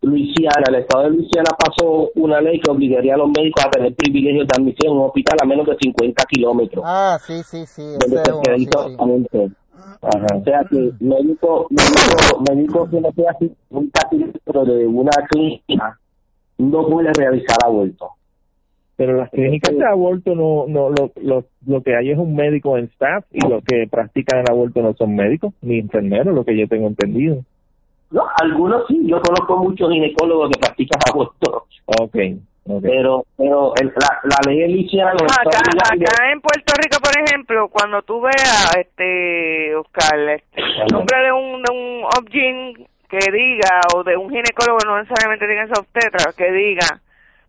[0.00, 3.94] Luisiana, el estado de Luisiana pasó una ley que obligaría a los médicos a tener
[3.94, 6.84] privilegios de admisión en un hospital a menos de 50 kilómetros.
[6.86, 7.82] Ah, sí, sí, sí.
[7.82, 9.54] donde Ese se es uno, sí, sí.
[10.00, 10.26] Ajá.
[10.36, 15.98] O sea que médico, médico, médico que no sea 50 kilómetros de una clínica
[16.58, 18.10] no puede realizar aborto.
[18.96, 22.76] Pero las clínicas de aborto no, no lo, lo, lo que hay es un médico
[22.76, 26.58] en staff y los que practican el aborto no son médicos ni enfermeros, lo que
[26.58, 27.44] yo tengo entendido.
[28.10, 31.66] No, algunos sí, yo conozco muchos ginecólogos que practican aborto,
[32.00, 32.80] Okay, okay.
[32.90, 37.68] pero pero el- la, la ley lo está Acá, acá en Puerto Rico, por ejemplo,
[37.68, 43.18] cuando tú veas, este, Oscar, este, el nombre de un un, de un obgyn que
[43.32, 47.00] diga, o de un ginecólogo, no necesariamente tiene esa obstetra, que diga,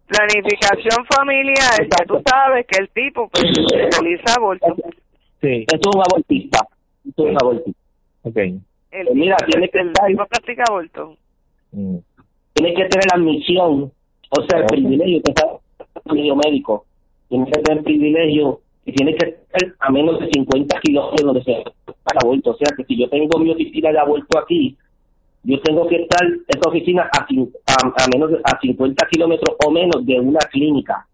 [0.08, 3.44] planificación familiar, que tú sabes que el tipo pues,
[3.92, 4.76] realiza aborto.
[5.42, 6.60] Sí, Eso es un abortista.
[7.08, 7.80] Eso es un abortista.
[8.24, 8.38] ok.
[8.92, 11.16] El, Pues mira, tiene que el estar- tipo practica aborto.
[11.72, 11.98] Mm.
[12.54, 13.92] Tiene que tener la admisión,
[14.32, 14.70] o sea, el Ok.
[14.72, 15.46] privilegio que está
[16.06, 16.86] el médico.
[17.30, 21.64] Tiene que tener privilegio y tiene que estar a menos de 50 kilómetros donde se
[22.04, 22.52] para aborto.
[22.52, 24.76] O sea, que si yo tengo mi oficina de aborto aquí,
[25.44, 29.72] yo tengo que estar esa oficina a, a, a menos de- a 50 kilómetros o
[29.72, 31.06] menos de una clínica.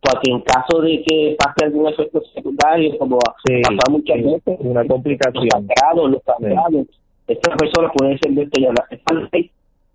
[0.00, 4.22] Para que en caso de que pase algún efecto secundario, como Sí, pasa muchas sí,
[4.24, 5.44] veces, una complicación.
[5.44, 6.86] los sangrados, los sangrados,
[7.28, 8.84] estas personas pueden ser destelladas.
[8.90, 9.50] Esta ley,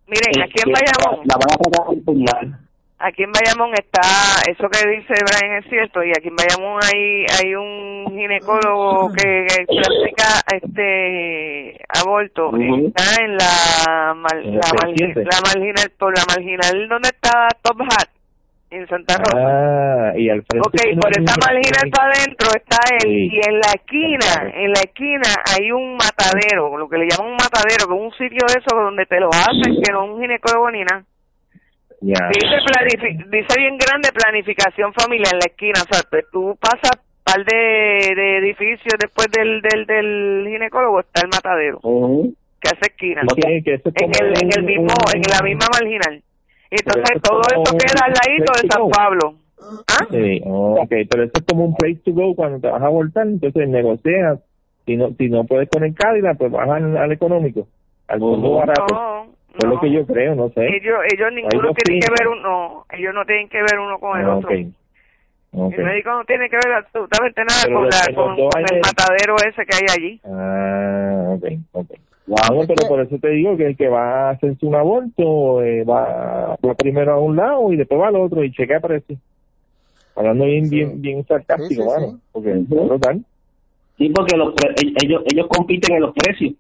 [0.07, 2.59] Miren, aquí en eh, Bayamón, La van a tratar de impugnar.
[2.99, 4.01] Aquí en Bayamón está,
[4.49, 9.45] eso que dice Brian es cierto, y aquí en Bayamón hay, hay un ginecólogo que,
[9.47, 17.47] que practica este aborto, está en la, la, la marginal, por la marginal donde está
[17.61, 18.09] Top Hat,
[18.69, 19.37] en Santa Rosa.
[19.37, 20.59] Ah, y al frente.
[20.67, 23.29] Ok, por esa marginal para adentro está él Sí.
[23.31, 27.37] y en la esquina, en la esquina hay un matadero, lo que le llaman un
[27.37, 30.19] matadero, que es un sitio de eso donde te lo hacen, que no es un
[30.21, 31.03] ginecólogo ni nada.
[31.99, 36.91] Dice, dice bien grande planificación familiar en la esquina, o sea, pues tú pasas
[37.23, 41.79] par de, de edificios después del, del, del ginecólogo, está el matadero,
[42.61, 45.65] que hace esquina, Ok, que eso es en el, en el mismo, en la misma
[45.73, 46.23] marginal.
[46.69, 48.89] Entonces eso todo eso queda al ladito de San.
[48.89, 49.35] Pablo.
[49.87, 50.05] ¿Ah?
[50.09, 53.27] Sí, ok, pero eso es como un place to go cuando te vas a abortar,
[53.27, 54.39] entonces negocias.
[54.85, 57.67] Si no, si no puedes con el Cadillac, pues vas al, al económico,
[58.07, 58.85] al fondo barato.
[58.89, 60.65] No, Es lo que yo creo, no sé.
[60.67, 64.25] Ellos, ellos ninguno tiene que ver uno, ellos no tienen que ver uno con el
[64.27, 64.49] Ah, otro.
[64.51, 68.75] El médico no tiene que ver absolutamente nada Pero con, la, con, con hay el
[68.75, 70.21] de- matadero ese que hay allí.
[70.25, 71.87] Ah, ok, ok.
[72.27, 72.67] Wow.
[72.67, 76.57] Pero por eso te digo que el que va a hacerse un aborto eh, va,
[76.63, 79.15] va primero a un lado y después va al otro y chequea precio.
[80.15, 80.75] Hablando bien, Sí.
[80.75, 82.17] bien, bien sarcástico, Sí, sí.
[82.33, 83.23] porque es brutal.
[83.97, 86.53] Sí, porque los pre- ellos ellos compiten en los precios.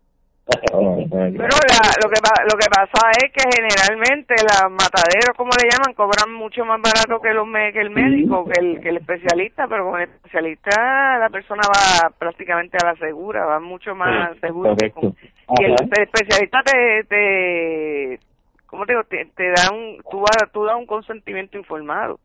[0.47, 5.93] Pero la, lo que lo que pasa es que generalmente los mataderos, como le llaman,
[5.93, 9.89] cobran mucho más barato que los que el médico, que el que el especialista, pero
[9.91, 14.75] con el especialista la persona va prácticamente a la segura, va mucho más Sí, seguro.
[14.77, 15.15] que correcto.
[15.45, 18.19] con- y el, especialista te, te
[18.67, 19.03] ¿cómo te digo?
[19.05, 22.19] Te, te da un, tú, vas- tú das un consentimiento informado.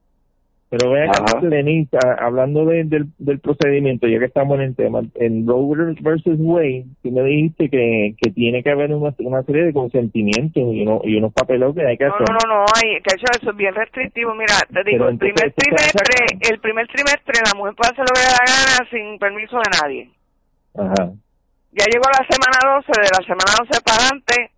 [0.73, 1.41] Pero vean acá, Ajá.
[1.47, 5.95] Denise, a- hablando de- del, del procedimiento, ya que estamos en el tema, en Roe
[6.01, 10.63] versus Wade, tú me dijiste que, que tiene que haber una, una serie de consentimientos
[10.73, 12.27] y, uno, y unos papeles que hay que No, hacer.
[12.31, 14.35] no, no, no, hay, que eso, eso es bien restrictivo.
[14.35, 17.91] Mira, te digo, el primer entonces, ¿esto se trimestre, el primer trimestre la mujer puede
[17.93, 20.11] hacer lo que le da la gana sin permiso de nadie.
[20.75, 21.13] Ajá.
[21.73, 24.51] Ya llegó la semana 12, de la semana 12 para adelante,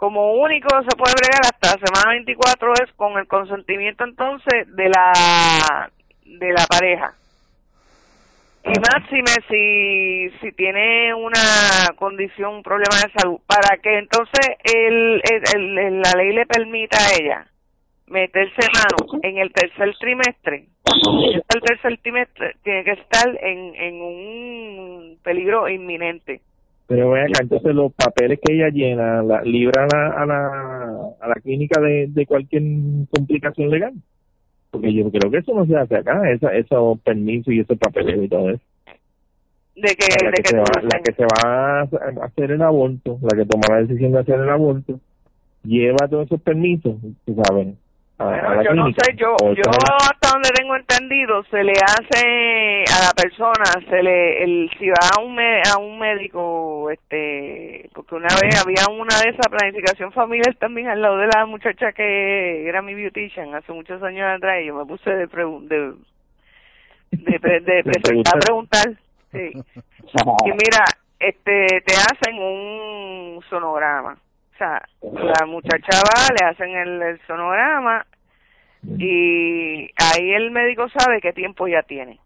[0.00, 4.88] como único se puede bregar hasta la semana 24 es con el consentimiento entonces de
[4.88, 5.90] la
[6.24, 7.12] de la pareja.
[8.64, 15.20] Y máxime si, si tiene una condición, un problema de salud, para que entonces el,
[15.54, 17.46] el- el- la ley le permita a ella
[18.06, 20.64] meterse mano en el tercer trimestre.
[21.50, 26.40] El tercer trimestre tiene que estar en, en un peligro inminente.
[26.90, 30.46] Pero vean acá, entonces los papeles que ella llena la, libran a, a la,
[31.20, 32.64] a la clínica de, de cualquier
[33.14, 33.94] complicación legal.
[34.72, 38.24] Porque yo creo que eso no se hace acá, esa, esos permisos y esos papeles
[38.24, 38.62] y todo eso.
[39.76, 42.62] De que, la, de que que se va, la que se va a hacer el
[42.62, 44.98] aborto, la que toma la decisión de hacer el aborto,
[45.62, 47.68] lleva todos esos permisos, tú sabes,
[48.20, 51.72] a, a Bueno, la yo no sé, yo, yo hasta donde tengo entendido, se le
[51.72, 56.90] hace a la persona, se le, el, si va a un, me- a un médico,
[56.90, 61.46] este, porque una vez había una de esa planificación familiar también al lado de la
[61.46, 65.66] muchacha que era mi beautician hace muchos años atrás y yo me puse de pregun-
[65.68, 65.92] de,
[67.12, 68.82] de, pre- de, De presentar a preguntar.
[68.84, 68.94] preguntar,
[69.32, 69.80] sí.
[70.44, 70.84] Y mira,
[71.18, 74.16] este, te hacen un sonograma.
[74.54, 78.04] O sea, la muchacha va, le hacen el, el sonograma
[78.82, 82.18] y ahí el médico sabe qué tiempo ya tiene.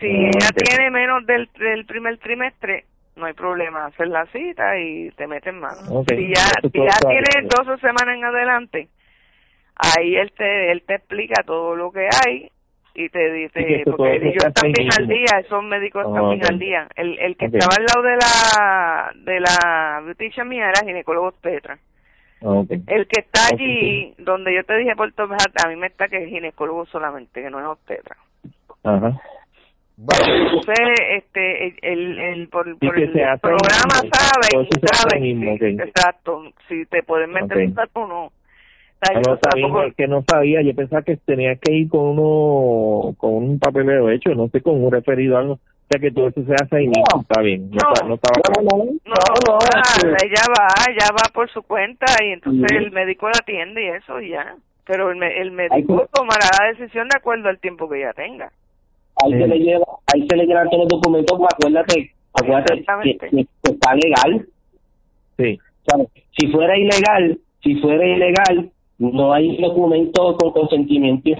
[0.00, 2.84] Si Ah, ella tiene menos del, del primer trimestre,
[3.16, 6.04] no hay problema, hacer la cita y te meten mano.
[6.08, 7.48] Si ya, si ya tiene bien.
[7.48, 8.88] 12 semanas en adelante,
[9.74, 12.50] ahí él te, él te explica todo lo que hay
[12.94, 16.50] y te dice, porque ellos está están bien al día, esos médicos están bien ok.
[16.50, 16.88] al día.
[16.96, 21.78] El, el que estaba al lado de la, de la beautician mía era ginecólogo obstetra.
[22.40, 26.22] El que está allí, donde yo te dije Puerto Bejar, a mí me está que
[26.24, 28.16] es ginecólogo solamente, que no es obstetra.
[28.84, 29.20] Ajá.
[29.98, 30.76] Entonces,
[31.10, 34.10] este, el, el, por, Sí, por que el se hace programa mismo.
[34.10, 38.32] se hace saben, mismo, sí, exacto, si te pueden meter un saco o no.
[39.00, 43.14] Ah, No, Yo sabía, que no sabía, yo pensaba que tenía que ir con uno,
[43.16, 46.42] con un papeleo hecho, no sé, con un referido algo, o sea que todo eso
[46.44, 47.20] se hace ahí mismo, No.
[47.22, 47.92] está bien, no, No.
[47.92, 49.14] está- no estaba No, no, no, No,
[49.46, 52.76] no, ah, ella va, ella va por su cuenta y entonces Sí.
[52.76, 54.56] el médico la atiende y eso y ya.
[54.84, 58.12] Pero el, me- el médico que- tomará la decisión de acuerdo al tiempo que ella
[58.14, 58.50] tenga.
[59.24, 59.48] ahí se Sí.
[59.48, 63.28] le lleva, ahí se le llevan todos los documentos, pues acuérdate, acuérdate que, Exactamente.
[63.30, 64.46] que- que está legal,
[65.38, 66.08] Sí, ¿sabes?
[66.38, 71.30] Si fuera ilegal, si fuera ilegal, no hay documento con consentimiento.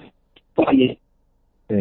[0.57, 0.99] Oye,
[1.69, 1.75] sí,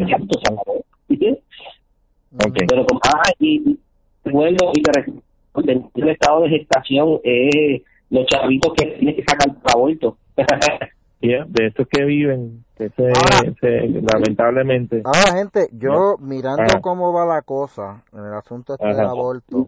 [2.38, 3.80] Pero como, ah, y
[4.24, 5.21] recuerdo y te recuerdo,
[5.95, 10.17] el estado de gestación es los chavitos que tienen que sacar para aborto.
[11.21, 16.82] Ya, de estos que viven, que se, Ahora- se- lamentablemente, Ahora, gente, yo mirando Ajá.
[16.82, 19.65] cómo va la cosa en el asunto este del aborto,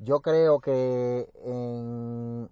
[0.00, 2.48] yo creo que en,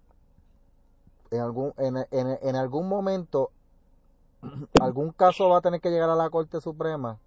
[1.29, 3.51] en algún en, en, en algún momento
[4.81, 7.17] algún caso va a tener que llegar a la Corte Suprema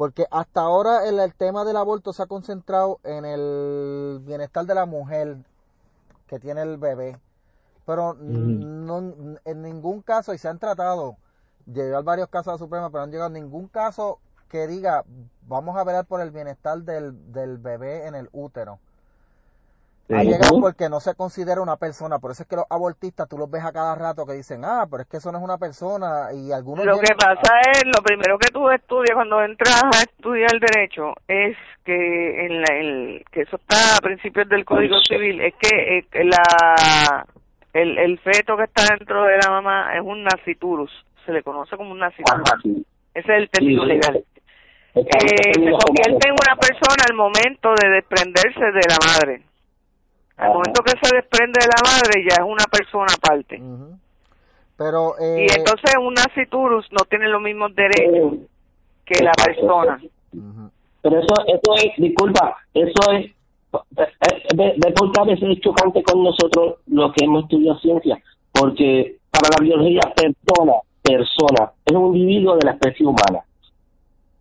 [0.00, 4.74] porque hasta ahora el, el tema del aborto se ha concentrado en el bienestar de
[4.74, 5.36] la mujer
[6.26, 7.20] que tiene el bebé.
[7.84, 9.12] Pero no
[9.44, 11.18] en ningún caso y se han tratado
[11.66, 14.66] de llevar varios casos a la Suprema pero no han llegado a ningún caso que
[14.66, 15.04] diga
[15.46, 18.78] vamos a velar por el bienestar del, del bebé en el útero
[20.14, 22.18] ha llegado porque no se considera una persona.
[22.18, 24.86] Por eso es que los abortistas tú los ves a cada rato que dicen, ah,
[24.90, 26.32] pero es que eso no es una persona.
[26.32, 26.84] Y algunos.
[26.84, 31.56] Lo que pasa es, lo primero que tú estudias cuando entras a estudiar derecho es
[31.84, 36.24] que en la, el, que eso está a principios del Código Civil, es que eh,
[36.24, 37.26] la
[37.72, 40.90] el, el feto que está dentro de la mamá es un naciturus,
[41.24, 42.42] se le conoce como un naciturus.
[42.46, 42.84] Ajá, sí.
[43.14, 44.24] Ese es el término Sí, legal.
[44.94, 49.42] Eh, se convierte en una persona al momento de desprenderse de la madre.
[50.40, 53.60] Al momento que se desprende de la madre ya es una persona aparte.
[54.76, 55.18] Pero.
[55.20, 58.46] Eh, Y entonces un naciturus no tiene los mismos derechos Eh,
[59.04, 60.00] que la persona.
[61.02, 63.30] Pero eso, eso es, disculpa, eso es,
[64.54, 68.22] de, de por qué a veces es chocante con nosotros los que hemos estudiado ciencia,
[68.52, 70.72] porque para la biología persona,
[71.02, 73.40] persona, es un individuo de la especie humana.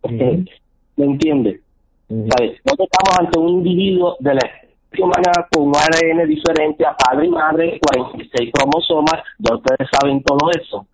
[0.04, 0.46] Ujú.
[0.98, 1.62] ¿Me entiendes?
[2.08, 2.60] ¿Sabes?
[2.66, 7.28] Nosotros estamos ante un individuo de la especie humana con un ADN diferente a padre
[7.28, 10.86] y madre, 46 cromosomas, ya ustedes saben todo eso.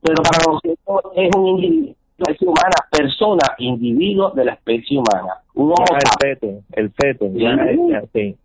[0.00, 5.34] Pero para nosotros es un individuo especie humana, persona, individuo de la especie humana.
[5.54, 7.78] Un homo Ah, el feto, el feto, ya, Sí.
[7.90, 8.36] ya, sí.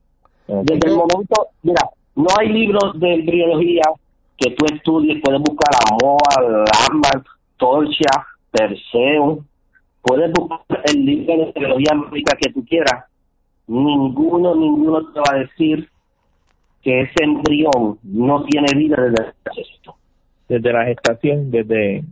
[0.48, 0.64] Ok.
[0.66, 1.82] Desde el momento, mira,
[2.16, 3.84] no hay libros de embriología
[4.38, 7.26] que tú estudies, puedes buscar a Moa, Lambert,
[7.58, 9.40] Torcha, Perseo,
[10.02, 13.06] puedes buscar el libro de embriología médica que tú quieras.
[13.70, 15.88] Ninguno, ninguno te va a decir
[16.82, 19.94] que ese embrión no tiene vida desde el.
[20.48, 22.04] Desde la gestación, desde,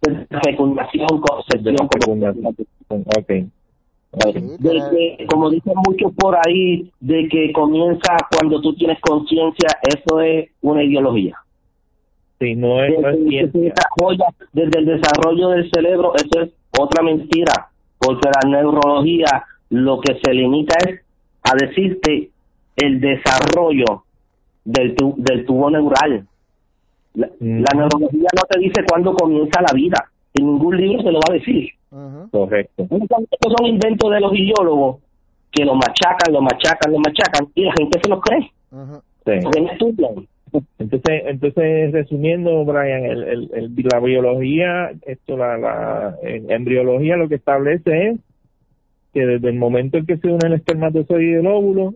[0.00, 1.06] Desde la fecundación,
[1.52, 3.04] desde concepción, la fecundación.
[3.18, 3.50] Ok.
[4.12, 4.32] Ok.
[4.32, 9.68] Sí, de que, como dicen muchos por ahí, de que comienza cuando tú tienes conciencia,
[9.82, 11.36] eso es una ideología.
[12.38, 13.60] Sí, no es, no es desde, ciencia.
[13.60, 20.18] desarrolla, desde el desarrollo del cerebro, eso es otra mentira, porque la neurología lo que
[20.22, 21.00] se limita es
[21.42, 22.30] a decirte
[22.76, 24.04] el desarrollo
[24.64, 26.26] del, tu- del tubo neural.
[27.14, 27.60] La, Mm.
[27.62, 31.30] la neurología no te dice cuándo comienza la vida, en ningún libro se lo va
[31.30, 31.68] a decir.
[32.32, 32.82] Correcto.
[32.90, 34.96] Estos son inventos de los biólogos
[35.52, 38.50] que lo machacan, lo machacan, lo machacan y la gente se los cree.
[39.24, 39.32] Sí.
[39.98, 40.24] no.
[40.78, 46.16] Entonces, entonces resumiendo, Brian, el, el, el- la biología, esto, la, la
[46.48, 48.16] embriología lo que establece es
[49.14, 51.94] que desde el momento en que se une el espermatozoide y el óvulo,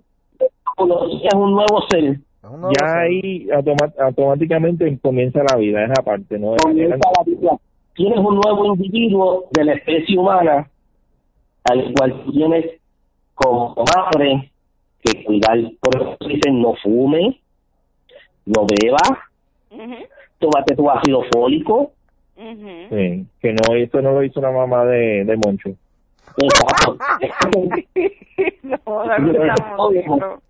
[1.25, 2.05] Es un nuevo ser.
[2.05, 2.99] Es nuevo ya ser.
[2.99, 3.49] ahí
[3.99, 6.55] automáticamente comienza la vida, esa parte, ¿no?
[6.57, 7.51] comienza la vida.
[7.95, 10.71] Tienes un nuevo individuo de la especie humana
[11.65, 12.67] al cual tienes
[13.35, 14.51] como madre
[15.03, 15.59] que cuidar.
[15.81, 17.41] Por eso dicen no fume,
[18.47, 18.99] no beba,
[19.71, 19.95] Ujú,
[20.39, 21.93] tómate tu ácido fólico.
[22.37, 25.71] Sí, que no, eso no lo hizo la mamá de, de Moncho.
[26.37, 26.97] Exacto.
[28.63, 30.41] no, la verdad, no.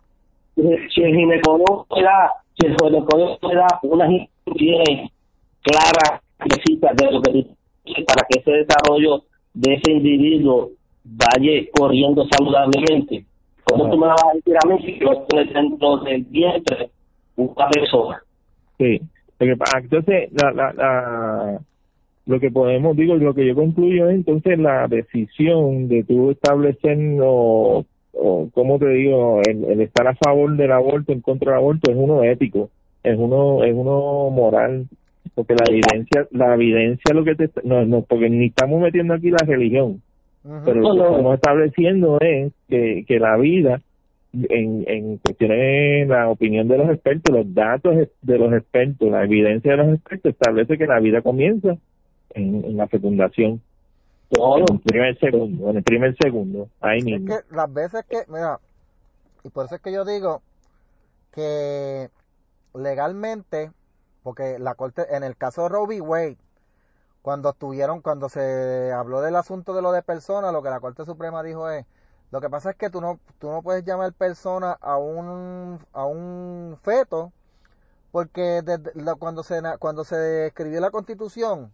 [0.57, 5.11] si el ginecólogo te da, si el ginecólogo te da unas instrucciones
[5.62, 7.47] claras, precisas de lo que
[8.07, 9.22] para que ese desarrollo
[9.55, 10.70] de ese individuo
[11.05, 13.24] vaya corriendo saludablemente.
[13.64, 16.91] ¿Cómo tú me vas a decir a mí que yo estoy dentro del vientre
[17.37, 18.22] una persona?
[18.79, 19.01] Sí.
[19.39, 21.61] Pa- Entonces, la, la, la,
[22.29, 26.99] lo que podemos, digo, lo que yo concluyo es entonces la decisión de tú establecer
[27.22, 29.41] o, o ¿cómo te digo?
[29.49, 32.68] El, estar a favor del aborto, en contra del aborto, es uno ético,
[33.03, 34.87] es uno, es uno moral,
[35.35, 39.31] porque la evidencia, la evidencia lo que te, no, no, porque ni estamos metiendo aquí
[39.31, 40.03] la religión,
[40.66, 43.81] pero lo que estamos estableciendo es que, que la vida,
[44.35, 49.70] en, en cuestiones, la opinión de los expertos, los datos de los expertos, la evidencia
[49.70, 51.79] de los expertos establece que la vida comienza
[52.31, 53.62] en, la fecundación.
[54.31, 57.33] En el primer segundo, en el primer segundo, ahí mismo.
[57.33, 58.61] Es que las veces que, mira,
[59.43, 60.43] y por eso es que yo digo
[61.33, 62.11] que
[62.74, 63.72] legalmente,
[64.22, 66.01] porque la corte, en el caso de Roe v.
[66.03, 66.37] Wade,
[67.22, 71.05] cuando estuvieron, cuando se habló del asunto de lo de persona, lo que la Corte
[71.05, 71.85] Suprema dijo es,
[72.31, 76.05] lo que pasa es que tú no, tú no puedes llamar persona a un, a
[76.05, 77.33] un feto,
[78.12, 81.72] porque desde, cuando, se, cuando se escribió la Constitución,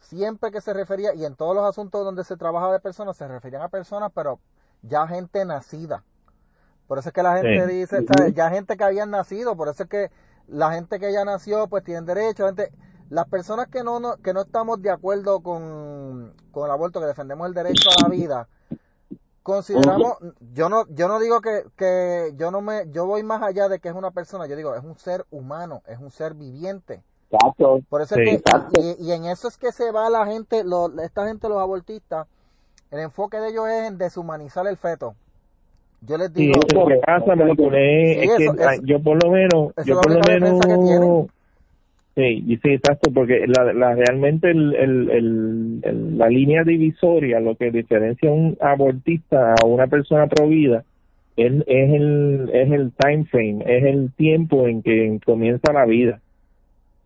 [0.00, 3.26] siempre que se refería, y en todos los asuntos donde se trabaja de personas, se
[3.26, 4.40] referían a personas, pero
[4.82, 6.04] ya gente nacida.
[6.86, 9.88] Por eso es que la gente dice, ya gente que habían nacido, por eso es
[9.88, 10.10] que
[10.46, 12.72] la gente que ya nació, pues tienen derecho, gente,
[13.10, 17.48] las personas que no, que no estamos de acuerdo con, con el aborto, que defendemos
[17.48, 18.48] el derecho a la vida,
[19.42, 20.18] consideramos,
[20.52, 23.80] yo no, yo no digo que, que yo no me, yo voy más allá de
[23.80, 27.02] que es una persona, yo digo, es un ser humano, es un ser viviente
[27.88, 30.62] por eso es que, y, en eso es que se va la gente,
[31.02, 32.26] esta gente, los abortistas,
[32.90, 35.14] el enfoque de ellos es en deshumanizar el feto.
[36.02, 36.52] Yo les digo.
[38.84, 41.26] yo por lo menos, yo por lo menos.
[42.14, 48.30] Sí, sí, exacto, porque la, la realmente el, el, la línea divisoria, lo que diferencia
[48.30, 50.84] a un abortista a una persona provida,
[51.36, 56.20] es, es, el, es el time frame, es el tiempo en que comienza la vida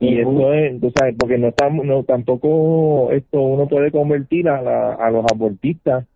[0.00, 4.62] y eso es, tú sabes, porque no estamos, no, tampoco esto uno puede convertir a,
[4.62, 6.06] la, a los abortistas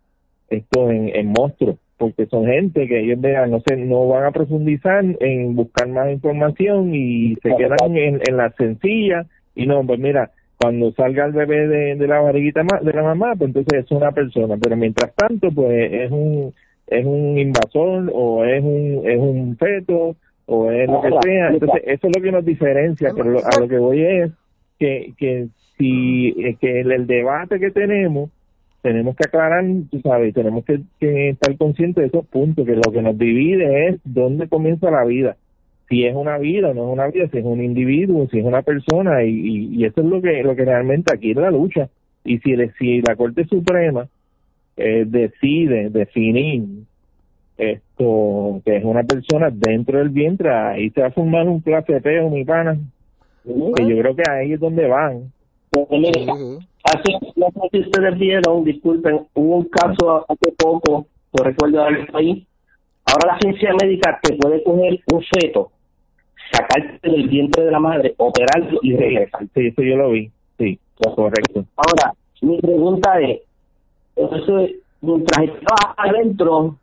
[0.49, 4.31] esto en, en monstruos, porque son gente que ellos vean, no sé, no van a
[4.31, 9.99] profundizar en buscar más información y se quedan en, en la sencilla y no, pues
[9.99, 13.91] mira, cuando salga el bebé de, de la barriguita de la mamá, pues entonces es
[13.91, 16.53] una persona, pero mientras tanto, pues es un
[16.87, 20.15] es un invasor o es un es un feto
[20.45, 21.49] o es lo que sea.
[21.49, 24.31] Entonces, eso es lo que nos diferencia, pero a lo que voy es
[24.79, 28.29] que, que si que el, debate que tenemos,
[28.81, 30.81] tenemos que aclarar, tú sabes, tenemos que,
[31.29, 35.37] estar conscientes de esos puntos, que lo que nos divide es dónde comienza la vida.
[35.89, 38.45] Si es una vida o no es una vida, si es un individuo, si es
[38.45, 41.89] una persona, y, y, eso es lo que, lo que realmente aquí es la lucha.
[42.23, 44.07] Y si, si la Corte Suprema
[44.77, 46.63] eh, decide definir
[47.57, 52.29] esto que es una persona dentro del vientre ahí se va a formar un peo
[52.29, 52.77] mi pana.
[53.43, 55.31] Que yo creo que ahí es donde van.
[55.69, 55.87] Pues
[56.83, 61.83] hace no sé si ustedes vieron disculpen hubo un caso hace poco no recuerdo
[62.13, 62.45] ahí.
[63.05, 65.71] Ahora la ciencia médica te puede coger un feto
[66.51, 69.41] sacarte del vientre de la madre operarlo y regresar.
[69.53, 70.79] Sí eso yo lo vi sí
[71.15, 71.65] correcto.
[71.75, 73.41] Ahora mi pregunta es
[74.15, 76.77] eso es mientras estaba adentro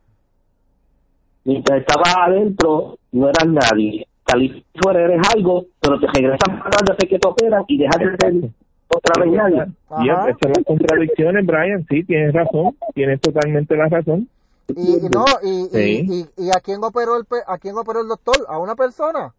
[1.44, 4.06] mientras estabas adentro no eras nadie.
[4.26, 8.16] Saliste fuera eres algo, pero te regresan para de que te operan y dejas de
[8.16, 8.50] ser
[8.88, 9.66] otra vez nadie.
[10.02, 11.86] Y esas son las contradicciones, Brian.
[11.88, 12.76] Sí, tienes razón.
[12.94, 14.28] Tienes totalmente la razón.
[14.68, 18.36] Y, no, y, y, y, a quién operó el a quién operó el doctor?
[18.48, 19.34] ¿A una persona?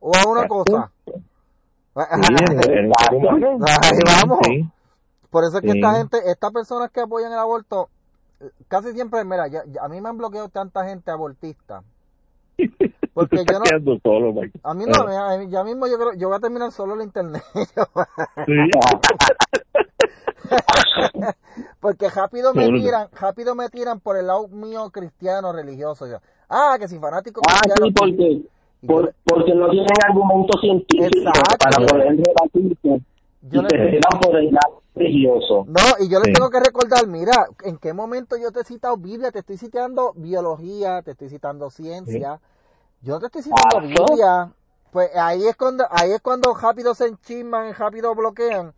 [0.00, 0.90] ¿O a una cosa?
[1.94, 2.10] Ahí
[4.04, 4.38] vamos.
[5.30, 7.88] Por eso es que esta gente, estas personas que apoyan el aborto,
[8.68, 11.82] casi siempre, mira, ya, a mí me han bloqueado tanta gente abortista.
[13.14, 13.64] Porque yo no.
[14.02, 15.42] Solo, a mí no, ah.
[15.48, 17.42] ya mismo yo creo, yo voy a terminar solo el internet.
[21.80, 26.06] porque rápido me tiran, rápido me tiran por el lado mío cristiano religioso.
[26.48, 27.86] ah, que si fanático ah, cristiano.
[27.86, 27.92] Sí,
[28.86, 33.02] porque, porque no tienen argumentos científicos para poder debatirse.
[33.42, 35.64] Yo y te por el lado religioso.
[35.66, 38.96] No, y yo les tengo que recordar, mira, en qué momento yo te he citado
[38.96, 42.40] Biblia, te estoy citando biología, te estoy citando ciencia,
[43.00, 44.52] yo te estoy citando Biblia.
[44.92, 48.74] Pues ahí es cuando, ahí es cuando rápido se enchisman, rápido bloquean,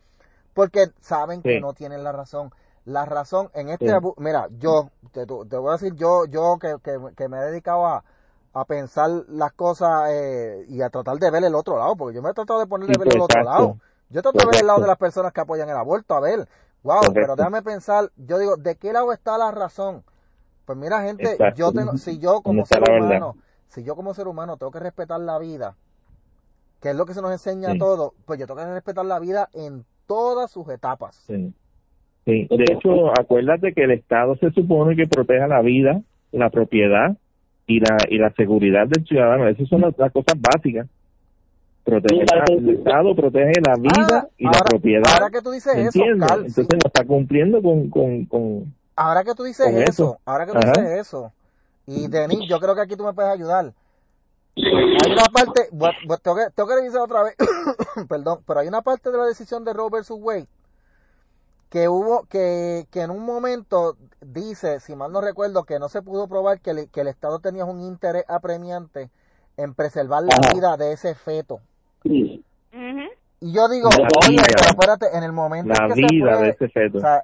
[0.55, 2.51] porque saben que no tienen la razón.
[2.85, 6.77] La razón en este, mira, yo, te, te, voy a decir, yo, yo que,
[7.17, 8.05] que, me he dedicado a,
[8.53, 12.23] a pensar las cosas eh, y a tratar de ver el otro lado, porque yo
[12.23, 13.79] me he tratado de poner de ver el otro lado.
[14.15, 16.47] Yo trato de ver el lado de las personas que apoyan el aborto, a ver,
[16.85, 20.05] wow, pero déjame pensar, yo digo, ¿de qué lado está la razón?
[20.65, 23.35] Pues mira, gente, yo tengo, si yo como ser humano,
[23.67, 25.75] si yo como ser humano tengo que respetar la vida,
[26.81, 29.19] que es lo que se nos enseña a todos, pues yo tengo que respetar la
[29.19, 31.17] vida en todas sus etapas.
[31.27, 31.53] Sí.
[32.25, 36.01] Sí, de hecho, acuérdate que el Estado se supone que proteja la vida,
[36.31, 37.17] la propiedad
[37.67, 39.49] y la y la seguridad del ciudadano.
[39.49, 40.87] Esas son las, las cosas básicas.
[41.85, 45.03] Protege el Estado protege la vida Ah, y la propiedad.
[45.13, 46.01] ahora que tú dices eso.
[46.19, 46.63] Carl, sí.
[46.63, 50.19] Entonces no está cumpliendo con, con, con Ahora que tú dices eso, eso.
[50.25, 50.73] ahora que tú Ajá.
[50.81, 51.33] dices eso,
[51.87, 53.75] y Denis, yo creo que aquí tú me puedes ayudar.
[54.57, 55.69] Hay una parte,
[56.23, 57.35] tengo que, tengo que revisar otra vez,
[58.09, 60.47] perdón, pero hay una parte de la decisión de Roe versus Wade
[61.71, 66.03] que hubo, que, que en un momento dice, si mal no recuerdo, que no se
[66.03, 69.11] pudo probar que, el- que el Estado tenía un interés apremiante
[69.57, 71.61] en preservar la vida de ese feto.
[72.05, 72.45] Sí.
[73.41, 74.43] Y yo digo, La oye, vida.
[74.47, 76.99] pero espérate, en el momento la en que se vida de ese feto.
[76.99, 77.23] o sea,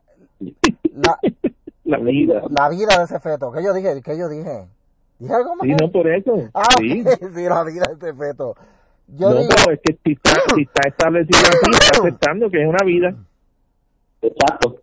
[0.94, 1.18] la,
[1.84, 2.42] la vida.
[2.50, 3.52] la vida de ese feto.
[3.52, 4.02] ¿Qué yo dije?
[4.02, 4.66] ¿Qué yo dije?
[5.18, 5.66] ¿Dije algo más?
[5.66, 6.34] Sí, no por eso.
[6.54, 7.04] Ah, sí.
[7.34, 8.54] sí, la vida de ese feto.
[9.06, 12.62] Yo no, digo, pero es que si está, si está establecido así, está aceptando que
[12.62, 13.14] es una vida.
[14.22, 14.76] Exacto.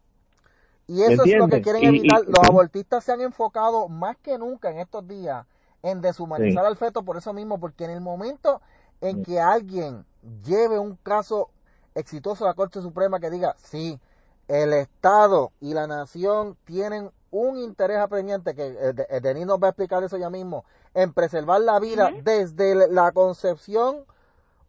[0.88, 2.22] y eso es lo que quieren Y- evitar.
[2.24, 2.50] y- Los sí.
[2.50, 5.46] abortistas se han enfocado más que nunca en estos días
[5.84, 6.68] en deshumanizar Sí.
[6.68, 8.62] al feto por eso mismo, porque en el momento
[9.02, 10.06] en que alguien
[10.44, 11.50] lleve un caso
[11.96, 14.00] exitoso a la Corte Suprema que diga, sí,
[14.48, 19.68] el Estado y la nación tienen un interés apremiante, que eh, eh, Denis nos va
[19.68, 24.06] a explicar eso ya mismo, en preservar la vida desde la concepción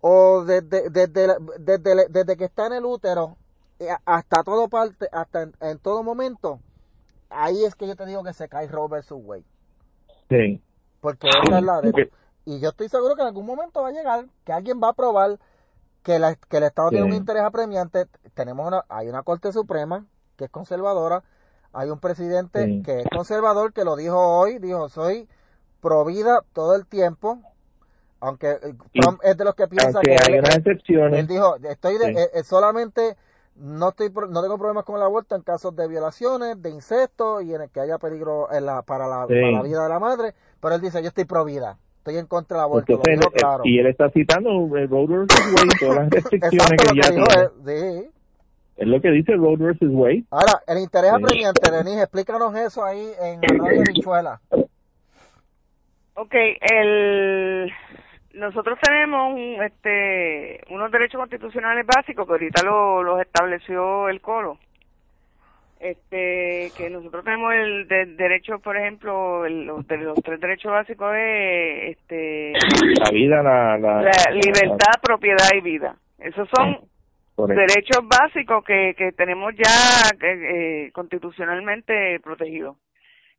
[0.01, 3.37] o desde, desde, la- desde, desde que está en el útero
[3.79, 6.59] eh, hasta todo parte, hasta en, en todo momento,
[7.31, 9.45] ahí es que yo te digo que se cae Roe versus Wade.
[10.29, 10.61] Sí.
[11.01, 12.11] Porque esa es la de...
[12.49, 14.93] Y yo estoy seguro que en algún momento va a llegar, que alguien va a
[14.95, 15.39] probar
[16.03, 18.07] que, la- que el Estado tiene un interés apremiante.
[18.33, 21.23] Tenemos una, hay una Corte Suprema que es conservadora,
[21.75, 22.83] hay un presidente Sí.
[22.83, 25.29] que es conservador que lo dijo hoy, dijo soy
[25.83, 27.39] pro vida todo el tiempo,
[28.21, 31.19] aunque eh, Y- Trump es de los que piensa que hay él- unas excepciones.
[31.21, 32.13] él dijo estoy de- Sí.
[32.17, 33.17] eh, eh, solamente
[33.57, 37.53] no estoy no tengo problemas con el aborto en casos de violaciones, de incestos y
[37.55, 39.35] en el que haya peligro en la, para, la, Sí.
[39.35, 41.77] para la vida de la madre, pero él dice yo estoy pro vida,
[42.09, 43.63] estoy en contra del aborto, Entonces, lo dijo eh, claro.
[43.65, 47.25] y él está citando el Roe versus Wade, todas las restricciones Exacto que ya dijo
[47.65, 48.03] tiene.
[48.03, 48.11] sí.
[48.77, 50.25] Es lo que dice Roe versus Wade.
[50.31, 51.23] Ahora, el interés Sí.
[51.25, 54.41] apremiante, Denise, explícanos eso ahí en la radio Bichuela.
[56.15, 57.73] Ok, el
[58.35, 64.59] nosotros tenemos un, este unos derechos constitucionales básicos que ahorita lo- los estableció el Colo.
[65.81, 70.73] Este que nosotros tenemos el de- derecho, por ejemplo, el- los, de los tres derechos
[70.73, 72.53] básicos es este
[73.01, 73.79] La vida, la...
[73.79, 75.97] la, la libertad, propiedad y vida.
[76.19, 76.79] Esos son
[77.37, 77.61] Correcto.
[77.61, 82.77] derechos básicos que, que tenemos ya eh, eh, constitucionalmente protegidos.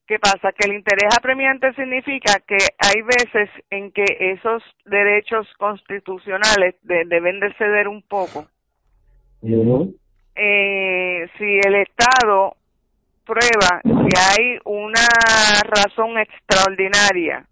[0.07, 0.51] ¿Qué pasa?
[0.53, 7.39] Que el interés apremiante significa que hay veces en que esos derechos constitucionales de- deben
[7.41, 8.47] de ceder un poco.
[9.41, 9.93] Ujú.
[10.41, 12.55] Eh, si el Estado
[13.25, 15.05] prueba que hay una
[15.63, 17.45] razón extraordinaria,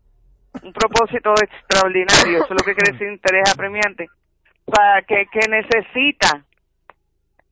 [0.64, 4.08] un propósito extraordinario, eso es lo que quiere decir interés apremiante,
[4.66, 6.46] para que, que necesita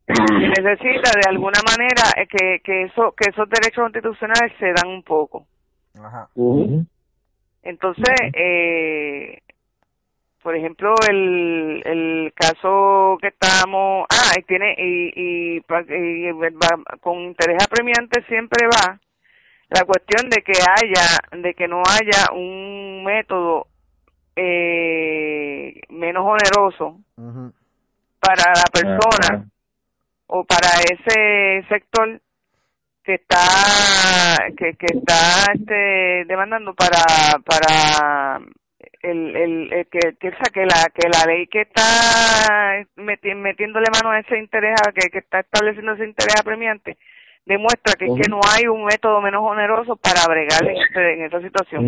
[0.07, 4.87] que necesita de alguna manera eh, que, que eso que esos derechos constitucionales se dan
[4.87, 5.47] un poco.
[5.99, 6.29] Ajá.
[7.63, 9.41] Entonces eh,
[10.45, 15.11] por ejemplo el el caso que estamos ah y tiene y
[15.55, 18.99] y, pa- y va- con interés apremiante siempre va
[19.69, 23.65] la cuestión de que haya de que no haya un método
[24.35, 26.99] eh, menos oneroso
[28.19, 29.45] para la persona Ajá.
[30.27, 32.21] o para ese sector
[33.03, 38.41] que está que, que está este demandando para para
[39.11, 43.35] el, el, el que que, o sea, que la que la ley que está meti-
[43.35, 46.97] metiéndole mano a ese interés a- que, que está estableciendo ese interés apremiante
[47.45, 51.41] demuestra que, que no hay un método menos oneroso para bregar en, ese- en esa
[51.41, 51.85] situación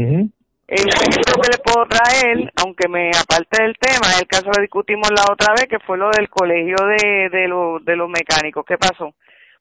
[0.67, 5.09] el ejemplo que le puedo traer, aunque me aparte del tema, el caso que discutimos
[5.11, 8.65] la otra vez, que fue lo del colegio de, de, los de los mecánicos.
[8.65, 9.15] ¿Qué pasó?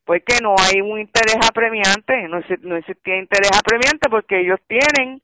[0.05, 5.23] Pues que no hay un interés apremiante, no, no existía interés apremiante porque ellos tienen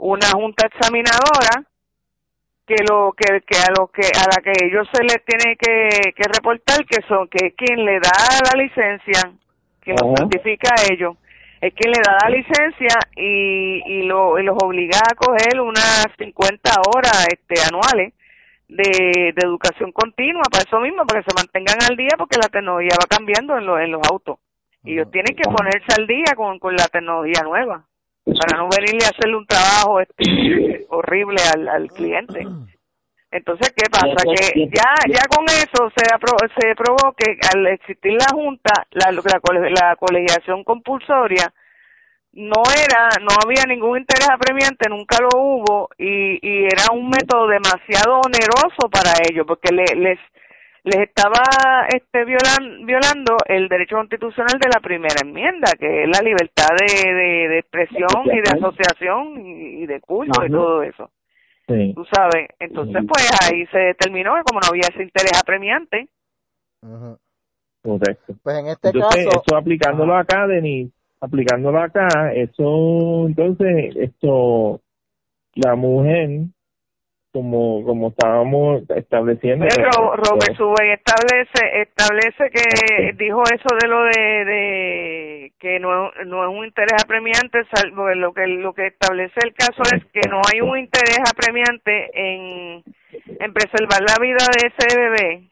[0.00, 1.64] una junta examinadora
[2.66, 6.12] que lo que, que a lo que a la que ellos se les tiene que,
[6.12, 8.10] que reportar que son que es quien le da
[8.52, 9.32] la licencia
[9.80, 11.16] quien lo certifica a ellos
[11.60, 16.06] es quien le da la licencia y, y, lo, y los obliga a coger unas
[16.16, 18.14] 50 horas este anuales
[18.66, 22.48] de, de educación continua para eso mismo, para que se mantengan al día porque la
[22.48, 24.38] tecnología va cambiando en, los en los autos.
[24.84, 27.84] Y ellos tienen que ponerse al día con, con la tecnología nueva
[28.24, 32.46] para no venirle a hacerle un trabajo este, horrible al, al cliente.
[33.32, 34.24] Entonces, ¿qué pasa?
[34.24, 39.40] Que ya ya con eso se se probó que al existir la Junta, la, la,
[39.70, 41.52] la colegiación compulsoria,
[42.32, 47.48] no era, no había ningún interés apremiante, nunca lo hubo y, y era un método
[47.48, 50.18] demasiado oneroso para ellos porque le, les
[50.84, 56.22] les estaba este violan, violando el derecho constitucional de la primera enmienda, que es la
[56.22, 61.10] libertad de, de, expresión y de asociación y, de culto y todo eso.
[61.68, 61.92] Sí.
[61.94, 66.08] Tú sabes, entonces pues ahí se determinó que como no había ese interés apremiante.
[67.82, 68.34] Correcto.
[68.42, 69.18] Pues en este caso...
[69.18, 74.80] Eso aplicándolo acá, Denis, aplicándolo acá, eso entonces, esto,
[75.54, 76.46] la mujer
[77.32, 84.44] como como estábamos estableciendo pero Robert Subey establece establece que dijo eso de lo de,
[84.44, 89.54] de que no, no es un interés apremiante salvo lo que lo que establece el
[89.54, 94.98] caso es que no hay un interés apremiante en en preservar la vida de ese
[94.98, 95.50] bebé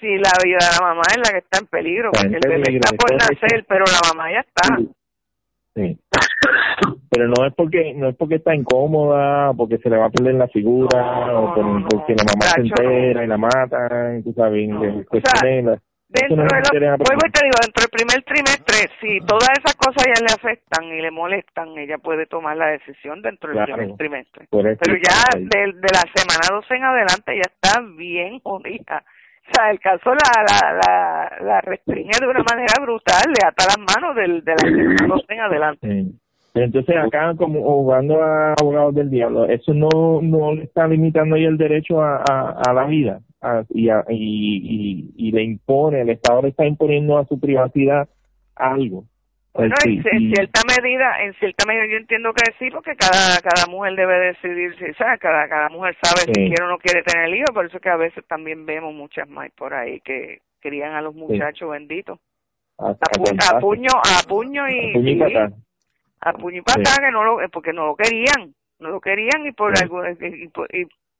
[0.00, 2.76] si la vida de la mamá es la que está en peligro porque el bebé
[2.76, 4.76] está por nacer pero la mamá ya está.
[5.74, 5.98] sí
[7.18, 10.36] pero no es porque no es porque está incómoda porque se le va a perder
[10.36, 11.52] la figura o
[11.90, 14.68] porque la mamá se entera y la mata y tú sabes
[16.08, 20.06] dentro de lo, vuelvo y te digo dentro del primer trimestre si todas esas cosas
[20.06, 24.46] ya le afectan y le molestan ella puede tomar la decisión dentro del primer trimestre.
[24.48, 29.02] Pero ya de, de la semana 12 en adelante ya está bien jodida.
[29.48, 33.64] O sea, el caso la, la, la, la restringe de una manera brutal, le ata
[33.66, 36.04] las manos del, de la semana 12 en adelante.
[36.54, 41.44] Entonces acá como jugando a abogados del diablo, eso no no le está limitando ahí
[41.44, 43.20] el derecho a, a, la vida
[43.68, 48.08] y, y, y, le impone, el Estado le está imponiendo a su privacidad
[48.56, 49.04] algo.
[49.54, 53.94] Bueno, en, cierta medida, en cierta medida yo entiendo que sí, porque cada cada mujer
[53.96, 55.18] debe decidir si, ¿sabes?
[55.20, 57.96] Cada, cada mujer sabe si quiere o no quiere tener hijos, por eso que a
[57.96, 62.18] veces también vemos muchas más por ahí que crían a los muchachos benditos.
[62.78, 62.94] A,
[63.58, 65.67] puño, a puño y, a puño y
[66.20, 70.02] patada que no lo, eh, porque no lo querían, no lo querían y por algo,
[70.06, 70.50] y,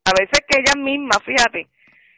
[0.05, 1.68] a veces que ellas mismas, fíjate,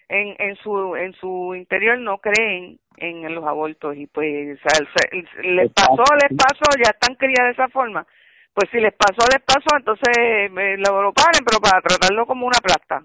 [0.09, 5.43] en, en su en su interior no creen en, los abortos y pues o sea,
[5.43, 8.07] les pasó, les pasó, ya están criadas de esa forma.
[8.53, 12.47] Pues si les pasó, les pasó, entonces me lo, lo paren, pero para tratarlo como
[12.47, 13.03] una plasta.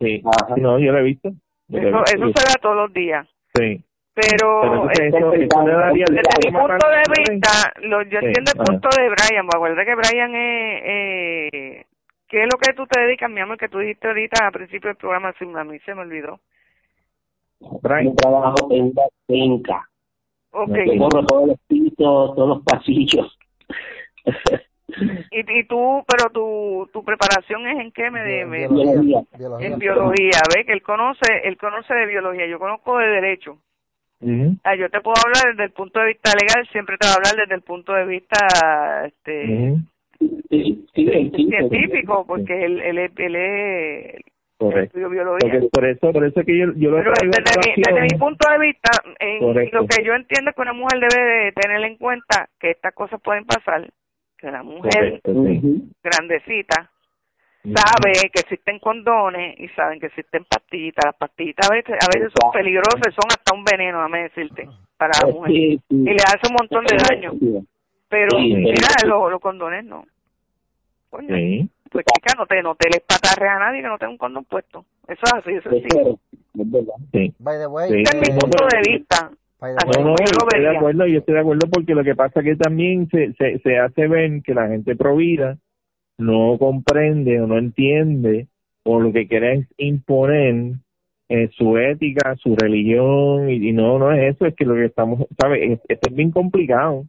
[0.00, 0.22] Sí,
[0.56, 1.28] no, yo lo he visto.
[1.68, 3.26] eso, eso se da todos los días.
[3.54, 3.84] Sí
[4.20, 5.46] pero, este, desde mi
[6.50, 10.82] punto de vista lo, yo entiendo el punto de Brian me acuerdo que Brian es
[10.84, 11.84] eh,
[12.28, 14.88] ¿qué es lo que tú te dedicas mi amor que tú dijiste ahorita al principio
[14.88, 16.40] del programa si a mí se me olvidó.
[17.82, 18.16] Brian.
[18.16, 19.88] Trabajo en una finca.
[20.50, 20.98] Okay.
[20.98, 21.94] corro todos los pisos
[22.34, 23.38] todos los pasillos.
[25.30, 29.22] Y, y tú pero tu tu preparación es en qué me, de, biología,
[29.60, 33.58] en biología ve que él conoce él conoce de biología yo conozco de derecho
[34.64, 37.16] Ah, yo te puedo hablar desde el punto de vista legal, siempre te voy a
[37.16, 39.76] hablar desde el punto de vista este
[40.92, 44.20] científico, porque él, él, es, él es
[44.58, 45.08] Correcto.
[45.08, 45.60] biología.
[45.70, 48.58] por eso, por eso que yo, yo lo Pero desde, mi, desde mi punto de
[48.58, 48.90] vista,
[49.20, 52.70] en, lo que yo entiendo es que una mujer debe de tener en cuenta que
[52.70, 53.88] estas cosas pueden pasar,
[54.36, 55.20] que la mujer
[56.02, 56.90] grandecita
[57.74, 61.04] sabe que existen condones y saben que existen pastillitas.
[61.04, 65.12] Las pastillitas a veces, a veces son peligrosas, son hasta un veneno, déjame decirte, para
[65.22, 65.52] la mujer.
[65.52, 67.32] Y le hace un montón de daño.
[68.08, 70.04] Pero mira, los, los condones no.
[71.10, 71.28] Coño,
[71.90, 74.44] pues chica, no te, no te les patarre a nadie que no tenga un condón
[74.44, 74.84] puesto.
[75.06, 76.18] Eso es así, eso es así.
[77.12, 77.34] Sí.
[77.38, 79.30] By the way, es mi punto de vista.
[79.60, 82.56] No, no, estoy de acuerdo, yo estoy de acuerdo porque lo que pasa es que
[82.56, 85.56] también se, se, se hace ver que la gente provida
[86.18, 88.48] no comprende o no entiende
[88.84, 90.74] o lo que quiere es imponer
[91.28, 95.26] eh, su ética, su religión y, no, no es eso, es que lo que estamos,
[95.38, 95.78] ¿sabes?
[95.88, 97.04] Esto es bien complicado.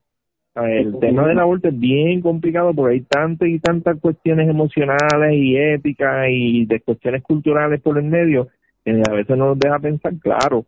[0.55, 5.55] El tema del aborto es bien complicado porque hay tantas y tantas cuestiones emocionales y
[5.55, 8.49] éticas y de cuestiones culturales por el medio
[8.83, 10.65] que a veces no nos deja pensar claro.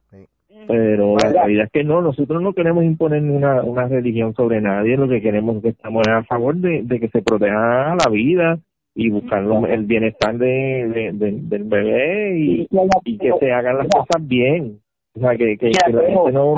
[0.68, 4.97] Pero la realidad es que no, nosotros no queremos imponer una, una religión sobre nadie,
[4.97, 8.59] lo que queremos es que estamos a favor de, de que se proteja la vida
[8.93, 12.68] y buscar el bienestar de, del bebé y,
[13.05, 14.80] y, que se hagan las cosas bien.
[15.14, 16.55] O sea, que, que, que la gente no...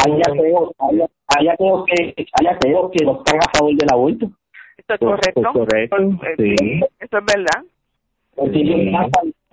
[1.35, 4.29] Hay ateos que, que no están a favor del aborto.
[4.77, 5.41] Esto es correcto.
[5.41, 5.97] Pues correcto,
[6.37, 6.81] sí.
[6.99, 7.63] Esto es verdad.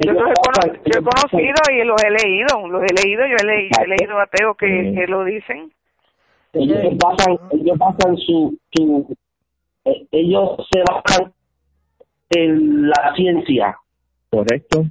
[0.04, 3.86] Yo los he, conocido y los he leído, los he leído, yo he, leído, he
[3.86, 5.70] leído ateos que, que lo dicen.
[6.54, 9.14] Ellos basan, ellos basan su, su
[9.84, 11.32] eh, ellos se basan
[12.30, 13.76] en la ciencia.
[14.30, 14.84] Correcto.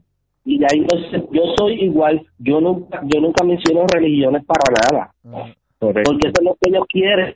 [0.46, 5.12] y de ahí entonces yo soy igual, yo nunca, yo nunca menciono religiones para nada,
[5.24, 5.52] Mm.
[5.80, 6.12] Correcto.
[6.12, 7.34] porque eso es lo que ellos quieren,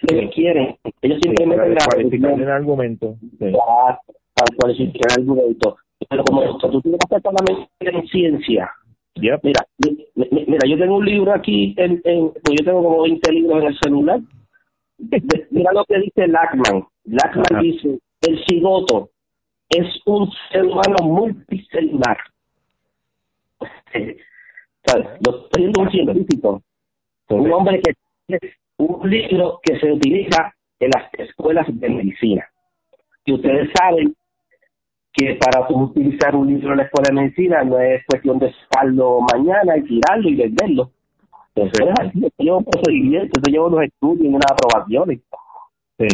[0.00, 3.14] lo que quieren, ellos Sí, simplemente para la descualificar el argumento.
[3.20, 3.52] Sí.
[3.52, 4.00] para,
[4.34, 5.76] para cualificar el argumento.
[6.08, 8.70] Pero como tú tienes que hacer solamente en ciencia,
[9.14, 9.40] Yep.
[9.42, 13.02] Mira, mi- mi- mira, yo tengo un libro aquí, en, en, pues yo tengo como
[13.02, 14.20] 20 libros en el celular.
[15.50, 16.84] Mira lo que dice Lackman.
[17.04, 17.60] Lackman Ajá.
[17.60, 19.10] dice, el cigoto
[19.68, 22.16] es un ser humano multicelular.
[24.86, 25.06] ¿Sabes?
[25.26, 26.62] Lo está diciendo un científico,
[27.30, 27.92] un hombre que
[28.36, 32.46] es un libro que se utiliza en las escuelas de medicina.
[33.24, 34.14] Y ustedes saben
[35.12, 39.20] que para utilizar un libro en la escuela de medicina no es cuestión de sacarlo
[39.32, 40.90] mañana y tirarlo y venderlo.
[41.54, 45.20] Eso es así, eso lleva un procedimiento, eso lleva unos estudios y unas aprobaciones.
[45.98, 46.08] Sí.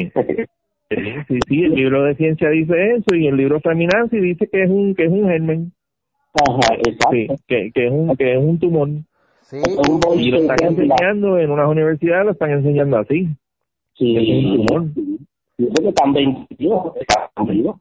[0.89, 4.63] Sí, sí, sí, el libro de ciencia dice eso y el libro Feminazi dice que
[4.63, 5.73] es un que es un germen,
[6.33, 7.11] Ajá, exacto.
[7.11, 8.89] sí, que, que es un que es un tumor
[9.41, 9.57] Sí,
[10.17, 13.29] y lo están Sí, sí, enseñando en unas universidades lo están enseñando así.
[13.95, 14.85] Sí, Es un tumor.
[15.59, 17.77] Yo creo que están vendidos, están vendidos.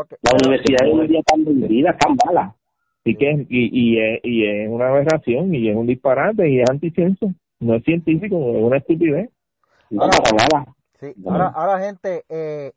[0.00, 0.14] Ok.
[0.22, 2.54] Las universidades hoy en día están vendidas, están malas.
[3.00, 6.70] Así que y, y, es, y es una aberración y es un disparate y es
[6.70, 7.32] anticiencia.
[7.60, 9.30] No es científico, es una estupidez.
[9.98, 10.64] Ahora-.
[11.00, 12.72] Sí, ahora, ahora gente, eh,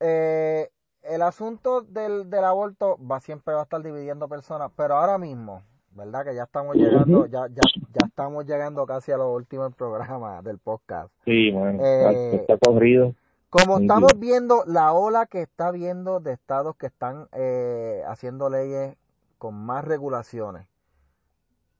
[0.00, 0.68] eh,
[1.02, 5.62] el asunto del, del aborto va siempre va a estar dividiendo personas, pero ahora mismo,
[5.92, 6.24] ¿verdad?
[6.24, 7.62] Que ya estamos llegando, ya, ya,
[7.92, 11.10] ya estamos llegando casi a los últimos programas del podcast.
[11.24, 13.14] Sí, bueno, Eh, está corrido.
[13.54, 18.96] Como estamos viendo la ola que está viendo de estados que están eh, haciendo leyes
[19.38, 20.66] con más regulaciones.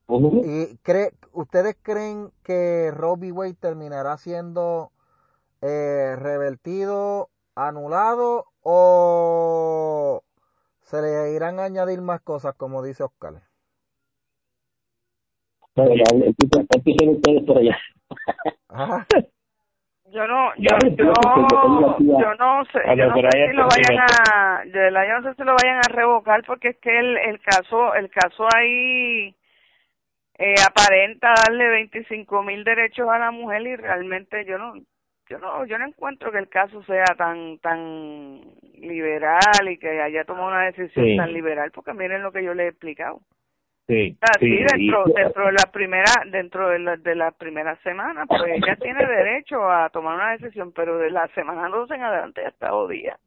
[0.06, 3.32] ¿Y cree, ustedes creen que v.
[3.32, 4.92] Wade terminará siendo
[5.62, 10.22] eh, revertido, anulado o
[10.82, 13.42] se le irán a añadir más cosas como dice Oscar?
[15.74, 15.84] Ya,
[16.70, 17.76] empiecen ustedes por allá.
[18.68, 19.08] Ajá.
[20.14, 24.62] Yo no, yo, yo, yo no sé, Ah, yo no, sé si lo vayan a,
[24.64, 27.40] de verdad yo no sé si lo vayan a revocar porque es que el, el
[27.40, 29.34] caso, el caso ahí
[30.38, 34.74] eh, aparenta darle 25 mil derechos a la mujer y realmente yo no,
[35.28, 38.40] yo no, yo no encuentro que el caso sea tan, tan
[38.74, 41.16] liberal y que haya tomado una decisión Sí.
[41.16, 43.18] tan liberal porque miren lo que yo le he explicado.
[43.86, 47.76] Sí, Así sí, dentro, y- dentro de la primera, dentro de la, de la primera
[47.82, 52.02] semana, pues ella tiene derecho a tomar una decisión, pero de la semana 12 en
[52.02, 53.18] adelante ya está jodida.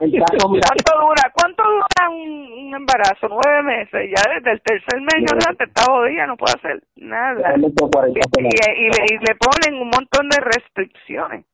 [0.00, 3.28] El caso, mira, ¿Cuánto dura, cuánto dura un, un embarazo?
[3.28, 7.34] Nueve meses, ya desde el tercer mes en adelante está jodida, no puede hacer nada.
[7.34, 11.44] realmente 40 Y, y, y le, y le ponen un montón de restricciones.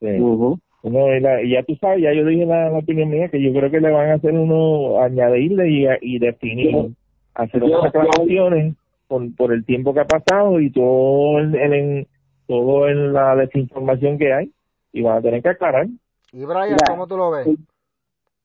[0.00, 0.18] sí.
[0.20, 0.58] Ujú.
[0.82, 3.40] No, y, la- y ya tú sabes, ya yo dije la, la opinión mía, que
[3.40, 6.90] yo creo que le van a hacer uno, añadirle y, y definir,
[7.34, 8.74] hacer Yo- unas reclamaciones
[9.08, 12.06] por, por el tiempo que ha pasado y todo el, el- en,
[12.46, 14.50] todo en la desinformación que hay,
[14.92, 15.86] y van a tener que aclarar.
[16.32, 17.46] Y Brian, Mira, ¿cómo tú lo ves?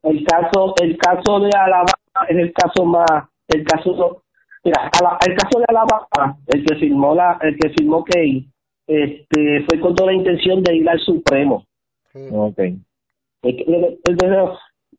[0.03, 1.91] el caso el caso de Alabama
[2.29, 3.05] es el caso más
[3.49, 4.21] el caso
[4.63, 8.47] mira Ala- el caso de Alabama el que firmó la el que firmó Key
[8.87, 11.65] este fue con toda la intención de ir al Supremo
[12.13, 12.29] Sí.
[12.31, 12.57] Ok.
[12.59, 14.17] Es que lo, que- el-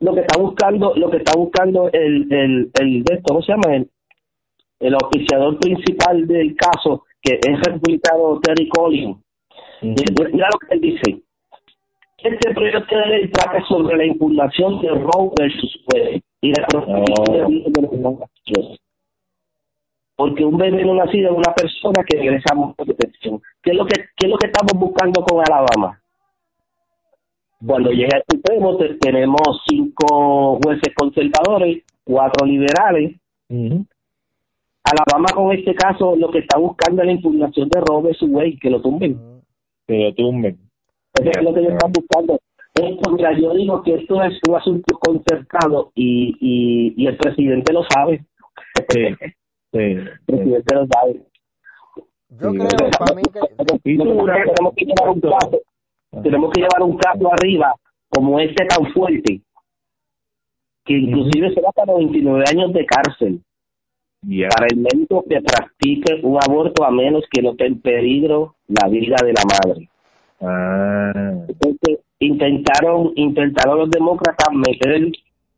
[0.00, 3.52] lo que está buscando lo que está buscando el el el de esto, ¿cómo se
[3.52, 3.88] llama el
[4.80, 9.16] el oficiador principal del caso que es el republicano Terry Collins
[9.82, 9.94] Ujú.
[9.94, 11.22] Mira mira lo que él dice.
[12.18, 17.14] Este proyecto de ley trata sobre la impugnación de Roe versus Wade y la protección
[17.18, 17.32] Oh.
[17.32, 18.78] de los.
[20.16, 23.40] Porque un bebé no nacido es una persona que regresa a protección.
[23.62, 25.98] ¿Qué es lo que qué es lo que estamos buscando con Alabama?
[27.66, 33.16] Cuando llega el Supremo te- tenemos cinco jueces conservadores, cuatro liberales.
[33.48, 33.84] Ujú.
[34.84, 38.70] Alabama con este caso lo que está buscando es la impugnación de versus Wade, que
[38.70, 39.20] lo tumben.
[39.86, 40.58] Que lo tumben.
[41.14, 42.38] Eso es lo que ellos están buscando.
[42.74, 47.72] Esto, mira, yo digo que esto es un asunto concertado y, y, y el presidente
[47.72, 48.24] lo sabe.
[48.88, 50.22] Sí, sí, El sí.
[50.24, 51.20] presidente lo sabe.
[52.30, 53.94] Yo Sí, creo, para mí que...
[53.96, 55.20] Tenemos llevar un
[56.10, 57.74] tenemos que llevar un caso arriba
[58.08, 59.40] como este tan fuerte,
[60.84, 63.40] que inclusive se va para 99 años de cárcel.
[64.22, 68.86] Para el médico que practique un aborto a menos que no esté en peligro la
[68.88, 69.88] vida de la madre.
[70.42, 75.10] Ah, Entonces, intentaron intentaron los demócratas meter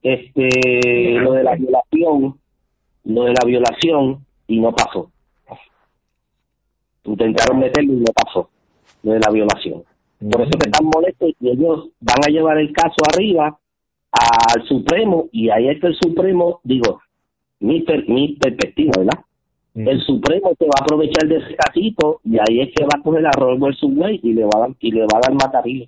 [0.03, 2.39] este lo de la violación
[3.05, 5.11] lo de la violación y no pasó.
[7.05, 8.49] Intentaron meterlo y no pasó
[9.03, 9.83] lo de la violación
[10.31, 13.59] por eso que están molestos y ellos van a llevar el caso arriba
[14.13, 17.01] al Supremo y ahí es que el Supremo, digo,
[17.61, 19.25] mi, mi perspectiva, ¿verdad?
[19.75, 23.03] El Supremo se va a aprovechar de ese casito y ahí es que va a
[23.03, 25.87] coger a Robert Subway y le va a dar, y le va a dar matarillo.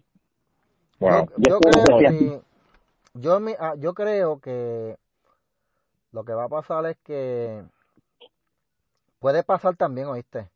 [1.01, 1.28] Wow.
[1.37, 2.43] Yo, creo,
[3.14, 4.97] yo, ah, yo creo que
[6.12, 7.62] lo que va a pasar es que
[9.18, 10.49] puede pasar también, ¿oíste?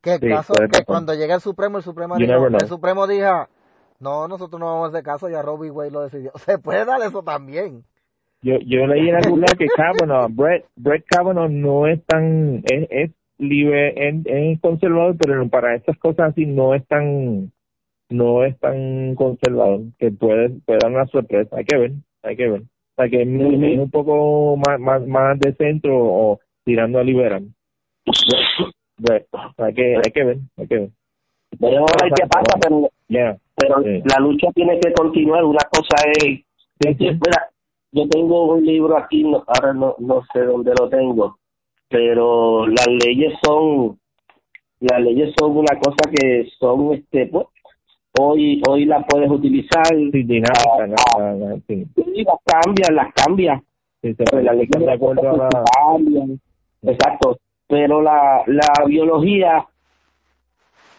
[0.00, 3.48] Que el caso que cuando llegue el Supremo, el Supremo, dijo, el Supremo diga,
[4.00, 6.32] no, nosotros no vamos a hacer caso, ya Robbie Wade lo decidió.
[6.36, 7.84] Se puede dar eso también.
[8.42, 12.88] Yo, yo leí en algún lado que Kavanaugh, Brett, Brett Kavanaugh no es tan, es,
[12.90, 17.52] es libre, es, conservador, pero para estas cosas así no es tan,
[18.08, 21.92] no es tan conservador, que puede, puede dar una sorpresa, hay que ver,
[22.22, 22.62] hay que ver.
[22.62, 27.46] O sea que es, un poco más, más, más de centro o tirando a liberal.
[29.58, 30.90] Hay que, hay que ver, hay que ver.
[31.58, 32.90] Veremos a ver qué pasa, pero,
[33.56, 35.44] pero la lucha tiene que continuar.
[35.44, 36.40] Una cosa es,
[37.92, 41.38] yo tengo un libro aquí, ahora no, no sé dónde lo tengo,
[41.88, 43.98] pero las leyes son,
[44.80, 47.46] las leyes son una cosa que son, este, pues,
[48.18, 49.86] hoy hoy las puedes utilizar.
[49.88, 51.62] Sí, dinámica, ah, las
[52.44, 53.62] cambias, las cambias.
[54.02, 54.68] las leyes
[55.74, 56.40] cambian.
[56.82, 57.38] Exacto.
[57.70, 59.64] Pero la, la biología,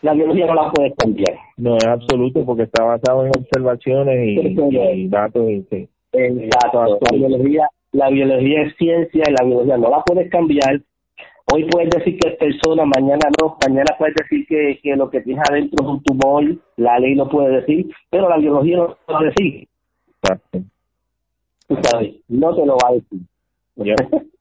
[0.02, 1.38] la biología no la puedes cambiar.
[1.58, 5.52] No es absoluto porque está basado en observaciones y, datos.
[5.52, 5.90] Y, sí.
[6.14, 6.98] Exacto.
[7.12, 10.82] La biología, la biología es ciencia y la biología no la puedes cambiar.
[11.54, 15.20] Hoy puedes decir que es persona, mañana no, mañana puedes decir que, que lo que
[15.20, 18.96] tienes adentro es un tumor, la ley lo puede decir, pero la biología no te
[19.08, 19.68] lo va a decir.
[20.24, 20.60] Exacto.
[21.68, 23.20] Tú sabes, no te lo va a decir.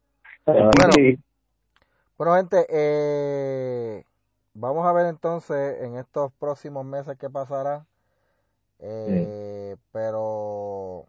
[0.46, 0.70] bueno,
[2.28, 4.04] gente, eh,
[4.54, 7.86] vamos a ver entonces en estos próximos meses qué pasará.
[8.78, 11.06] Eh, Pero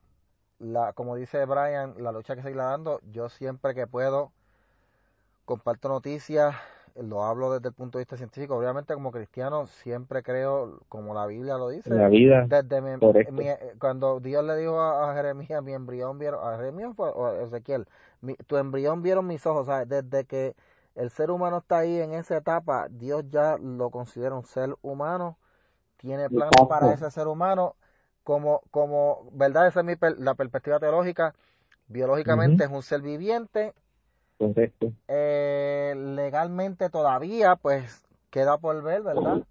[0.59, 4.31] la, como dice Brian, la lucha que se está dando, yo siempre que puedo
[5.45, 6.55] comparto noticias,
[6.95, 8.55] lo hablo desde el punto de vista científico.
[8.55, 12.99] Obviamente como cristiano siempre creo, como la Biblia lo dice, la vida, desde
[13.79, 17.85] cuando Dios le dijo a, Jeremías, mi embrión vieron, a Jeremías o a Ezequiel,
[18.47, 19.89] tu embrión vieron mis ojos, ¿sabes?
[19.89, 20.55] desde que
[20.95, 25.37] el ser humano está ahí en esa etapa, Dios ya lo considera un ser humano,
[25.97, 27.75] tiene planes para ese ser humano
[28.23, 29.67] como, como ¿verdad?
[29.67, 31.33] Esa es mi la perspectiva teológica.
[31.87, 33.73] Biológicamente es un ser viviente.
[35.07, 39.45] Eh, legalmente todavía, pues, queda por ver, ¿verdad?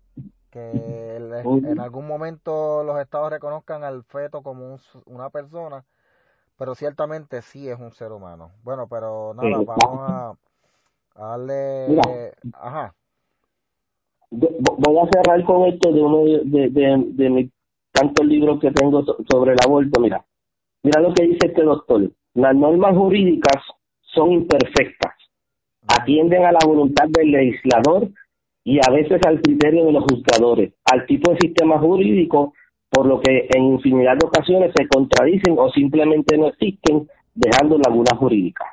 [0.51, 5.85] Que en algún momento los estados reconozcan al feto como una persona,
[6.57, 8.51] pero ciertamente sí es un ser humano.
[8.65, 10.35] Bueno, pero nada, vamos a,
[11.15, 12.31] darle...
[12.53, 12.95] Ajá.
[14.31, 17.51] Voy a cerrar con esto de uno de, de, de mis
[17.93, 20.25] tantos libros que tengo sobre el aborto, mira,
[20.83, 22.11] mira lo que dice este doctor.
[22.35, 23.63] Las normas jurídicas
[24.03, 25.15] son imperfectas,
[25.89, 28.09] atienden a la voluntad del legislador
[28.65, 32.55] y a veces al criterio de los juzgadores, al tipo de sistema jurídico,
[32.89, 38.19] por lo que en infinidad de ocasiones se contradicen o simplemente no existen, dejando lagunas
[38.19, 38.69] jurídicas.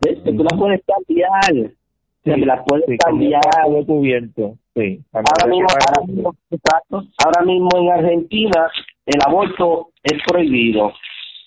[0.00, 0.22] ¿Ves?
[0.24, 1.70] Tú las puedes cambiar,
[2.24, 3.40] sí, las puedes cambiar.
[3.86, 4.56] cubierto.
[4.74, 5.66] Sí, ahora, mismo,
[7.24, 8.70] ahora, mismo, en Argentina
[9.06, 10.92] el aborto es prohibido,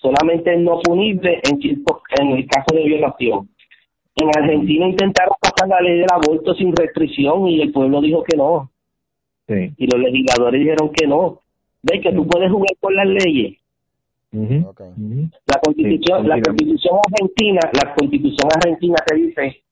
[0.00, 3.48] solamente es no punible en, en el caso de violación.
[4.16, 8.36] En Argentina intentaron pasar la ley del aborto sin restricción y el pueblo dijo que
[8.36, 8.70] no.
[9.46, 9.72] Sí.
[9.76, 11.40] Y los legisladores dijeron que no.
[11.82, 13.59] Ve que tú puedes jugar con las leyes.
[14.32, 19.62] La constitución, la constitución argentina, la constitución argentina te dice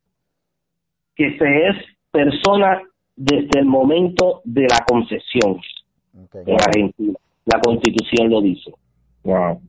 [1.14, 1.76] que se es
[2.10, 2.82] persona
[3.14, 5.60] desde el momento de la concesión
[6.14, 7.18] en Argentina.
[7.44, 8.72] La constitución lo dice.
[9.22, 9.60] Wow.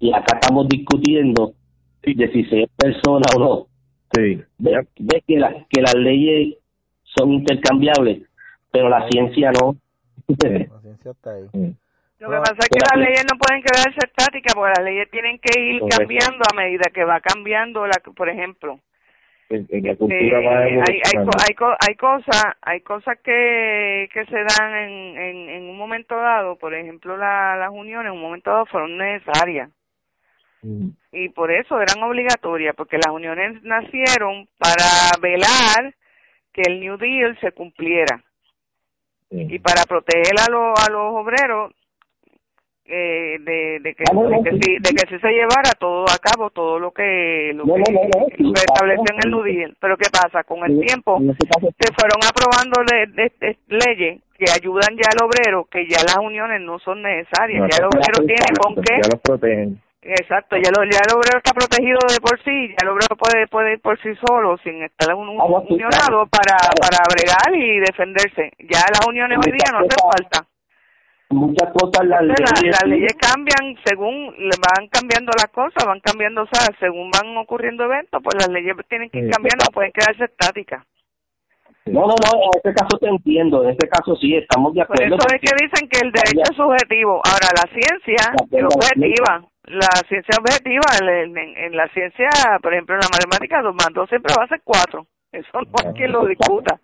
[0.00, 1.54] Y acá estamos discutiendo
[2.02, 3.66] de si se es persona o no.
[4.12, 4.42] Sí.
[4.58, 6.56] Ves que, la, que las leyes
[7.04, 8.22] son intercambiables,
[8.72, 9.76] pero la ciencia no.
[10.26, 11.74] la ciencia está ahí.
[12.20, 15.38] Lo que pasa es que las leyes no pueden quedarse estáticas porque las leyes tienen
[15.38, 18.78] que ir cambiando a medida que va cambiando, la por ejemplo,
[19.48, 21.26] en, la cultura hay, hay, hay,
[21.88, 26.56] hay cosas hay cosas que, que se dan en, en, en un momento dado.
[26.56, 29.70] Por ejemplo la, las uniones en un momento dado fueron necesarias.
[30.62, 30.90] Mm.
[31.12, 35.94] y por eso eran obligatorias porque las uniones nacieron para velar
[36.52, 38.22] que el New Deal se cumpliera.
[39.30, 41.72] Y para proteger a los a los obreros
[42.92, 44.78] eh, de, de que, no, no, de, que sí, si, sí.
[44.80, 48.00] de que si se llevara todo a cabo todo lo que lo No, que, no,
[48.02, 49.30] no, no, sí, lo que estableció en el.
[49.30, 51.46] NUDIL pero qué pasa con el tiempo este
[51.86, 56.16] se fueron aprobando le- de- de- leyes que ayudan ya al obrero que ya las
[56.16, 57.60] uniones no son necesarias.
[57.60, 58.94] No, ya el obrero tiene con qué.
[59.02, 59.80] Ya los protegen.
[60.02, 63.46] exacto ya, lo, ya el obrero está protegido de por sí ya el obrero puede
[63.48, 68.50] puede ir por sí solo sin estar un, sí, unionado para para bregar y defenderse.
[68.60, 70.48] Ya las uniones hoy día no hacen falta
[71.30, 76.42] muchas cosas las leyes, las leyes cambian según le van cambiando las cosas, van cambiando,
[76.42, 79.92] o sea, según van ocurriendo eventos, pues las leyes tienen que ir cambiando, no pueden
[79.92, 80.84] quedarse estáticas.
[81.86, 84.94] No, no, no, en este caso te entiendo, en este caso sí, estamos de Por
[85.02, 85.16] acuerdo.
[85.16, 87.22] eso es que dicen que el derecho es subjetivo.
[87.24, 89.42] Ahora, la ciencia es objetiva.
[89.64, 92.28] La ciencia objetiva, en, en- en la ciencia,
[92.62, 95.06] por ejemplo, en la matemática, dos más dos siempre va a ser cuatro.
[95.32, 96.78] Eso no hay quien lo discuta.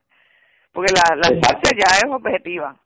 [0.72, 2.76] Porque la, ciencia ya es objetiva.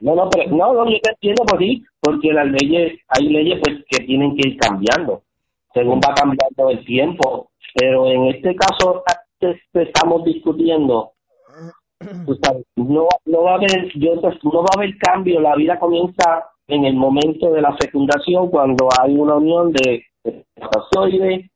[0.00, 3.60] No, no, pero no, no, yo te entiendo por sí, porque las leyes, hay leyes
[3.64, 5.22] pues que tienen que ir cambiando,
[5.74, 9.02] según va cambiando el tiempo, pero en este caso
[9.74, 11.12] estamos discutiendo,
[12.76, 16.44] no, no va a haber, yo te- no va a haber cambio, la vida comienza
[16.68, 21.50] en el momento de la fecundación, cuando hay una unión de espermatozoide,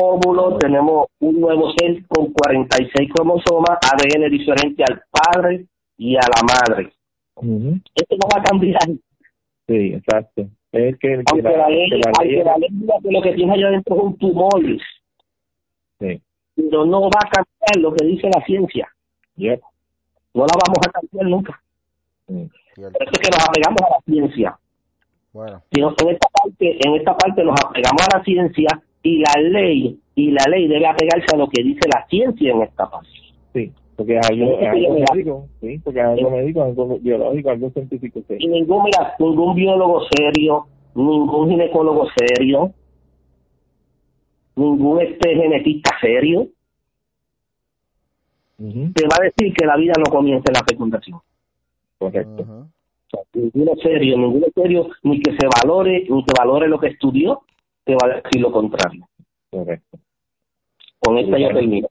[0.00, 5.66] óvulo, tenemos un nuevo ser con 46 cromosomas, ADN diferente al padre
[5.96, 6.92] y a la madre
[7.36, 8.80] Esto no va a cambiar.
[9.66, 10.46] Sí, exacto.
[10.72, 13.22] Es que, que Aunque la ley, que la aunque ley- la ley diga que lo
[13.22, 14.60] que tiene allá adentro es un tumor,
[16.00, 16.20] Sí.
[16.56, 18.88] pero no va a cambiar lo que dice la ciencia.
[19.36, 19.60] Yep.
[20.34, 21.62] No la vamos a cambiar nunca.
[22.28, 22.50] Sí.
[22.76, 24.58] Por eso es que nos apegamos a la ciencia.
[25.32, 29.18] Bueno, Si no, en esta parte, en esta parte nos apegamos a la ciencia y
[29.18, 32.88] la ley, y la ley debe apegarse a lo que dice la ciencia en esta
[32.90, 33.08] parte.
[33.52, 37.50] Sí, porque es algo, es algo me- médico, sí, porque es algo médico, algo biológico,
[37.50, 38.36] algo científico, sí.
[38.38, 42.72] Y ningún, mira, ningún biólogo serio, ningún ginecólogo serio,
[44.56, 46.48] ningún este genetista serio,
[48.56, 51.18] te va a decir que la vida no comienza en la fecundación.
[51.98, 52.42] Correcto.
[52.42, 52.66] O
[53.10, 57.42] sea, ninguno serio, ninguno serio, ni que se valore, ni que valore lo que estudió,
[57.84, 59.06] te va a decir lo contrario.
[59.50, 59.98] Correcto.
[61.00, 61.88] Con esto yo termino.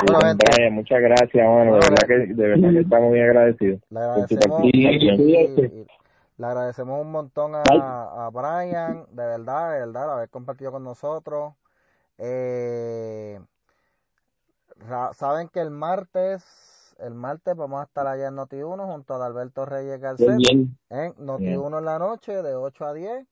[0.00, 0.70] Gente.
[0.70, 3.80] muchas gracias, bueno, de verdad que, de verdad que estamos muy agradecidos.
[3.90, 5.86] Le agradecemos, y-
[6.38, 7.62] le agradecemos un montón a,
[8.26, 11.54] a Brian, de verdad, de verdad, haber compartido con nosotros.
[12.18, 13.40] Eh,
[15.14, 19.64] Saben que el martes, el martes vamos a estar allá en Noti1 junto a Alberto
[19.64, 20.76] Reyes Garcés bien.
[20.90, 23.26] en Noti1 en la noche de 8 a 10.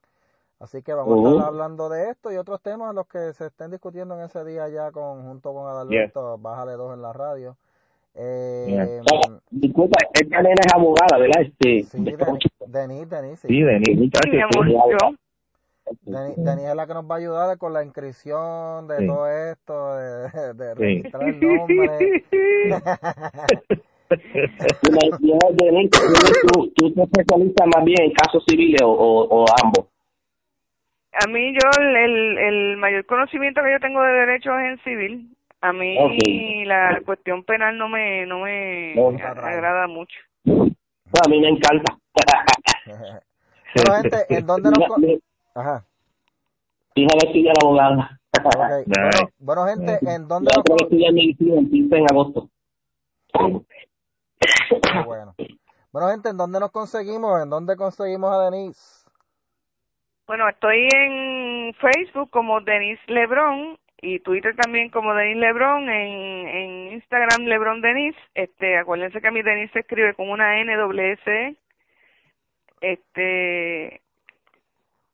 [0.61, 3.71] Así que vamos a estar hablando de esto y otros temas los que se estén
[3.71, 6.39] discutiendo en ese día ya con junto con Adalberto.
[6.39, 7.57] Bájale dos en la radio.
[8.15, 11.43] Eh, Ah, Disculpa, esta nena es abogada, ¿verdad?
[11.43, 12.17] Este, Sí, de-
[12.69, 13.49] Denis, Denis, sí.
[13.49, 13.63] Sí, Sí.
[13.65, 14.11] Denis,
[16.37, 19.07] Denis es la que nos va a ayudar con la inscripción de Sí.
[19.07, 20.81] todo esto, de, de Sí.
[20.81, 22.25] registrar el nombre.
[25.55, 25.91] Denise,
[26.53, 29.87] tú, tú te especializas más bien en casos civiles o, o, o ambos.
[31.23, 34.79] A mí yo el, el, el mayor conocimiento que yo tengo de derecho es en
[34.85, 35.37] civil.
[35.61, 39.09] A mí la cuestión penal no me no me No.
[39.09, 40.19] agrada mucho.
[40.47, 41.97] A mí me encanta.
[43.75, 45.19] bueno, gente, ¿en dónde nos...
[45.55, 45.85] Ajá.
[46.97, 48.21] Hija de estudiar abogada.
[48.43, 48.87] ok.
[48.87, 49.33] Nice.
[49.39, 51.93] Bueno, bueno, gente, ¿en dónde Yo nos...
[51.93, 52.49] en agosto.
[55.07, 55.35] Bueno.
[55.93, 57.43] Bueno, gente, ¿en dónde nos conseguimos?
[57.43, 59.04] ¿En dónde conseguimos a Denise?
[60.27, 66.93] Bueno, estoy en Facebook como Denise Lebron y Twitter también como Denise Lebron, en, en
[66.93, 68.19] Instagram Lebron Denise.
[68.35, 70.73] Este, acuérdense que a mi Denise se escribe con una N
[71.13, 71.57] S.
[72.81, 74.01] Este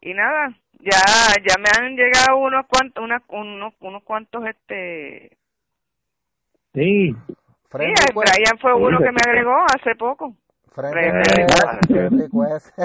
[0.01, 0.99] y nada, ya
[1.47, 5.37] ya me han llegado unos cuantos unas, unos unos cuantos este
[6.73, 7.15] Sí,
[7.69, 8.15] Friend request.
[8.15, 10.35] Brian fue uno que me agregó hace poco.
[10.75, 12.79] Friend Friend request, request.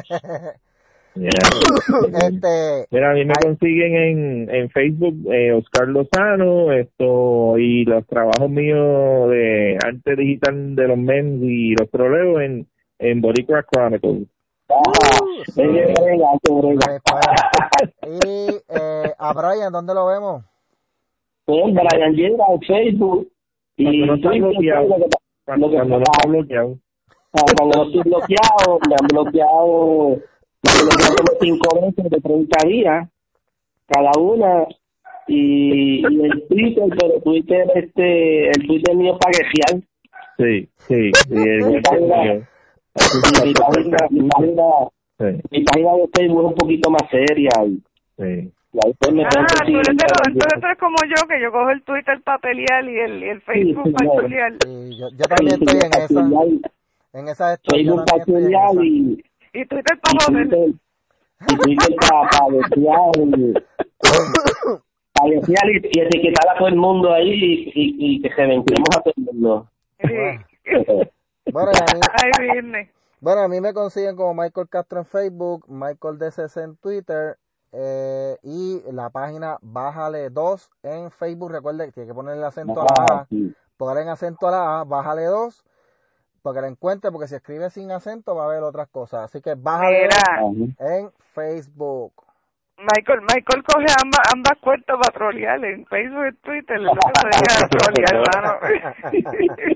[1.16, 1.30] Yeah.
[2.28, 8.06] este, Mira, a mí me consiguen en, en Facebook eh, Oscar Lozano esto y los
[8.08, 12.68] trabajos míos de arte digital de los men y los troleos en,
[13.00, 14.28] en Boricua Chronicles.
[14.70, 14.82] Ah,
[15.46, 15.62] sí.
[17.04, 18.20] para.
[18.26, 20.44] Y eh, a Brian, ¿dónde lo vemos?
[21.46, 23.28] Pues Brian llega en Facebook
[23.78, 24.88] y Cuando no bloqueado.
[24.88, 25.10] lo que-
[25.46, 26.78] Cuando, no está bloqueado.
[27.34, 30.18] Ah, cuando no estoy bloqueado, me han bloqueado,
[30.70, 33.10] como cinco veces de 30 días,
[33.88, 34.66] cada una,
[35.28, 39.84] y, y el Twitter, pero Twitter, este, el Twitter mío es paguecial,
[40.38, 42.34] Sí, sí, sí, el Mi página-
[43.46, 44.64] mi página, mi página,
[45.18, 47.82] Sí, Mi página de Facebook es un poquito más seria y,
[48.18, 48.52] sí.
[48.74, 51.42] y ahí pues me Ah, tú eres, de los- para- tú eres como yo, que
[51.42, 54.28] yo cojo el Twitter para pelear y el, y el Facebook sí, para.
[54.28, 58.84] Sí, yo, yo también estoy en esa, en esa esto, yo Facebook para estoy esa.
[58.84, 59.24] y,
[59.56, 60.48] Y Twitter para joder.
[61.48, 63.54] Y Twitter para, para desear y,
[65.14, 68.42] para desear y, y etiquetar a todo el mundo ahí y, y, y que se
[68.42, 69.70] vencemos a todo el mundo.
[70.02, 70.10] Sí.
[71.54, 72.90] Bueno, y a mí,
[73.22, 77.38] bueno, a mí me consiguen como Michael Castro en Facebook, Michael DCC en Twitter
[77.72, 81.52] eh, y la página Bájale 2 en Facebook.
[81.52, 83.54] Recuerde que tiene que poner el acento a la A, sí.
[83.78, 85.64] poner en acento a la A, Bájale 2
[86.46, 89.24] para que la encuentre, porque si escribe sin acento va a haber otras cosas.
[89.24, 90.08] Así que Bájale
[90.40, 92.14] 2 Mira, en Facebook.
[92.78, 96.82] Michael, Michael coge ambas, ambas cuentas para trolear en Facebook y Twitter.
[96.82, 98.60] Lo que se deja trolear, hermano.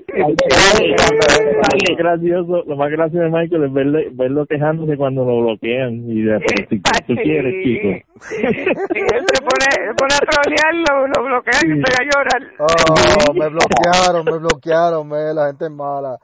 [0.12, 6.22] Lo gracioso, lo más gracioso de Michael es verle, verlo quejándose cuando lo bloquean y
[6.22, 6.38] de,
[6.68, 7.88] si tú quieres, chico.
[7.88, 12.04] Y él se pone, se pone a trolear, lo, lo bloquean y se va a
[12.04, 12.42] llorar.
[12.58, 16.18] Oh, me bloquearon, me bloquearon, me, la gente es mala.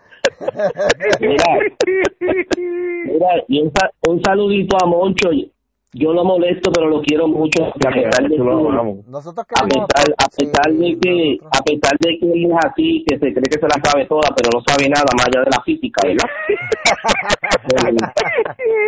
[1.20, 1.44] Mira,
[2.20, 3.72] mira, y un,
[4.08, 5.30] un saludito a Moncho.
[5.92, 7.64] Yo lo molesto, pero lo quiero mucho.
[7.64, 13.04] A pesar de que, a pesar, de que a pesar de que él es así,
[13.06, 15.50] que se cree que se la sabe toda, pero no sabe nada más allá de
[15.50, 16.28] la física, ¿verdad?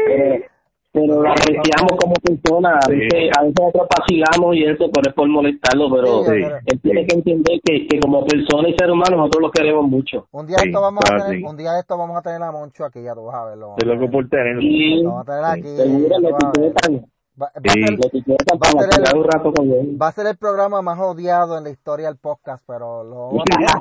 [0.06, 0.48] pero,
[0.92, 2.78] pero lo apreciamos como persona.
[2.84, 6.42] A veces, a veces nosotros vacilamos y eso, pero es por molestarlo, pero Sí, Sí.
[6.42, 9.86] pero- él tiene que entender que, que como persona y ser humano nosotros lo queremos
[9.88, 10.26] mucho.
[10.32, 11.44] Un día Sí, esto vamos a tener, sí.
[11.44, 13.74] un día esto vamos a tener a Moncho aquí, ya tú vas a verlo.
[13.78, 14.60] Estoy loco por tenerlo.
[14.62, 17.04] Y Lo vamos a tener aquí.
[17.40, 17.84] Va, va a Sí.
[17.86, 19.96] ser, Va el- pasar un rato con él.
[20.02, 23.44] va a ser el programa más odiado en la historia del podcast, pero lo vamos
[23.44, 23.80] a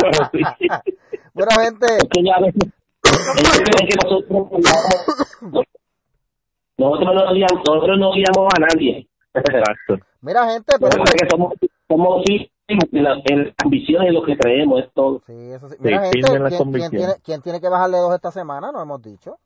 [0.00, 0.40] Pero sí.
[0.42, 0.82] hacer.
[1.32, 2.72] bueno, gente, Es que ya a veces
[3.36, 4.44] ellos creen que nosotros
[6.82, 9.08] nosotros no odiamos, nosotros no odiamos a nadie.
[9.34, 9.98] Exacto.
[10.20, 11.54] mira, gente, pero Pero que somos,
[11.88, 15.22] somos sí, en la, en la ambición en lo que creemos, es todo.
[15.26, 15.76] Sí, eso sí.
[15.80, 18.72] Mira, Sí, gente, la ¿quién, tiene, quién tiene que bajarle dos esta semana?
[18.72, 19.38] No hemos dicho.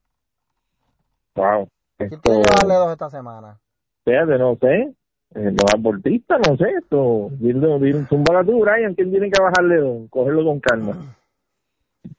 [1.34, 1.68] Wow.
[1.98, 3.58] ¿Quién Esto, tiene que bajarle dos esta semana?
[4.04, 4.94] fíjate, no sé.
[5.34, 6.70] Eh, los abortistas, no sé.
[6.78, 7.28] Esto.
[7.32, 8.94] Dile, dile, zúmbala tú, Brian.
[8.94, 9.76] ¿Quién tiene que bajarle?
[9.76, 10.10] dos?
[10.10, 10.96] Cogerlo con calma.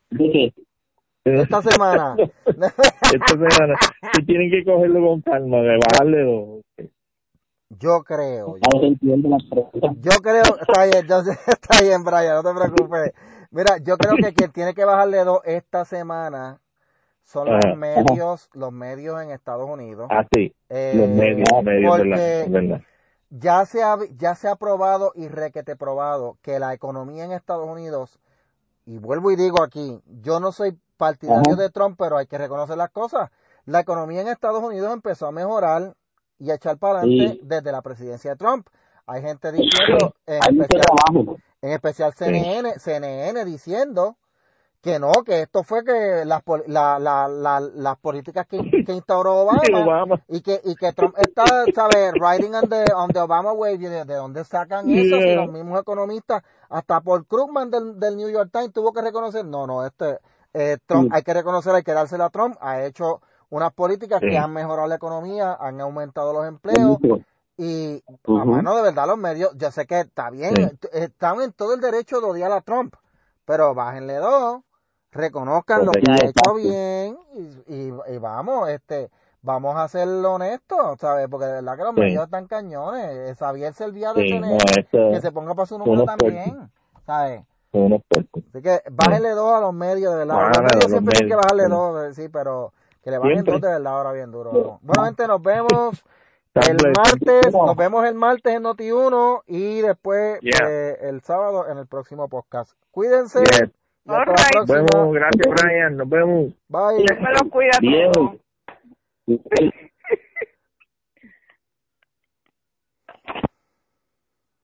[0.09, 0.53] ¿De qué?
[1.36, 2.15] Esta semana.
[2.45, 3.75] Esta semana.
[4.13, 6.61] Sí, tienen que cogerlo con calma, de bajarle dos.
[7.69, 8.57] Yo creo.
[8.57, 8.82] Yo,
[9.99, 10.43] yo creo.
[10.61, 13.13] Está bien, yo está bien, Brian, no te preocupes.
[13.51, 16.59] Mira, yo creo que quien tiene que bajarle dos esta semana
[17.23, 17.75] son los Ajá.
[17.75, 20.07] medios, los medios en Estados Unidos.
[20.09, 20.53] Ah, sí.
[20.69, 22.82] Eh, Los medios, los medios, verdad.
[23.30, 27.67] ya se ha, ya se ha probado y requete probado que la economía en Estados
[27.67, 28.19] Unidos,
[28.86, 31.62] y vuelvo y digo aquí, yo no soy partidario Ajá.
[31.62, 33.30] de Trump, pero hay que reconocer las cosas.
[33.66, 35.93] La economía en Estados Unidos empezó a mejorar
[36.39, 37.39] y a echar para adelante Sí.
[37.43, 38.68] desde la presidencia de Trump.
[39.06, 40.84] Hay gente diciendo, en Hay especial,
[41.62, 44.18] en especial CNN, CNN diciendo
[44.82, 49.36] que no, que esto fue que las, la, la, la- las políticas que, que instauró
[49.43, 50.22] Obama, Sí, Obama.
[50.28, 51.43] y que y que Trump está,
[51.74, 52.14] ¿sabes?
[52.14, 55.16] Riding on the, on the Obama wave, ¿de, de dónde sacan eso?
[55.18, 55.36] Si Yeah.
[55.45, 59.66] los mismos economistas, hasta Paul Krugman del, del New York Times tuvo que reconocer, no,
[59.68, 60.20] no, este,
[60.54, 61.16] eh, Trump, Sí.
[61.16, 64.28] hay que reconocer, hay que dársela a Trump, ha hecho unas políticas Sí.
[64.30, 67.00] que han mejorado la economía, han aumentado los empleos,
[67.58, 68.38] y Ujú.
[68.39, 70.88] a mano de verdad los medios, yo sé que está bien, Sí.
[70.93, 72.96] están en todo el derecho de odiar a Trump,
[73.46, 74.62] pero bájenle dos,
[75.12, 79.09] reconozcan lo que Sí, ha hecho bien y, y, y vamos, este,
[79.42, 81.28] vamos a ser honestos, ¿sabes?
[81.30, 85.32] Porque de verdad que los medios están cañones, Xavier Servia de no, esto que se
[85.32, 86.70] ponga para su número también,
[87.05, 87.43] ¿sabes?
[87.72, 88.44] Son unos puercos.
[88.54, 90.36] Así que bájenle dos a los medios, de verdad.
[90.36, 91.70] los Bájale medios los siempre tienen que medios, bajarle sí.
[91.70, 92.74] dos, eh, sí, pero
[93.04, 94.52] que le bajen dos de verdad ahora bien duro.
[94.54, 94.80] ¿no?
[94.82, 96.04] Bueno, gente, nos vemos
[96.56, 100.68] el martes, nos vemos el martes en Noti1 y después Yeah.
[100.70, 102.72] eh, el sábado en el próximo podcast.
[102.92, 103.39] Cuídense.
[103.39, 103.70] Yes.
[104.06, 104.56] y hasta la Alright.
[104.56, 105.14] Nos vemos.
[105.14, 105.98] Gracias, Brian.
[105.98, 106.54] Nos vemos.
[106.70, 107.06] Bye.
[107.22, 107.80] Me los cuida.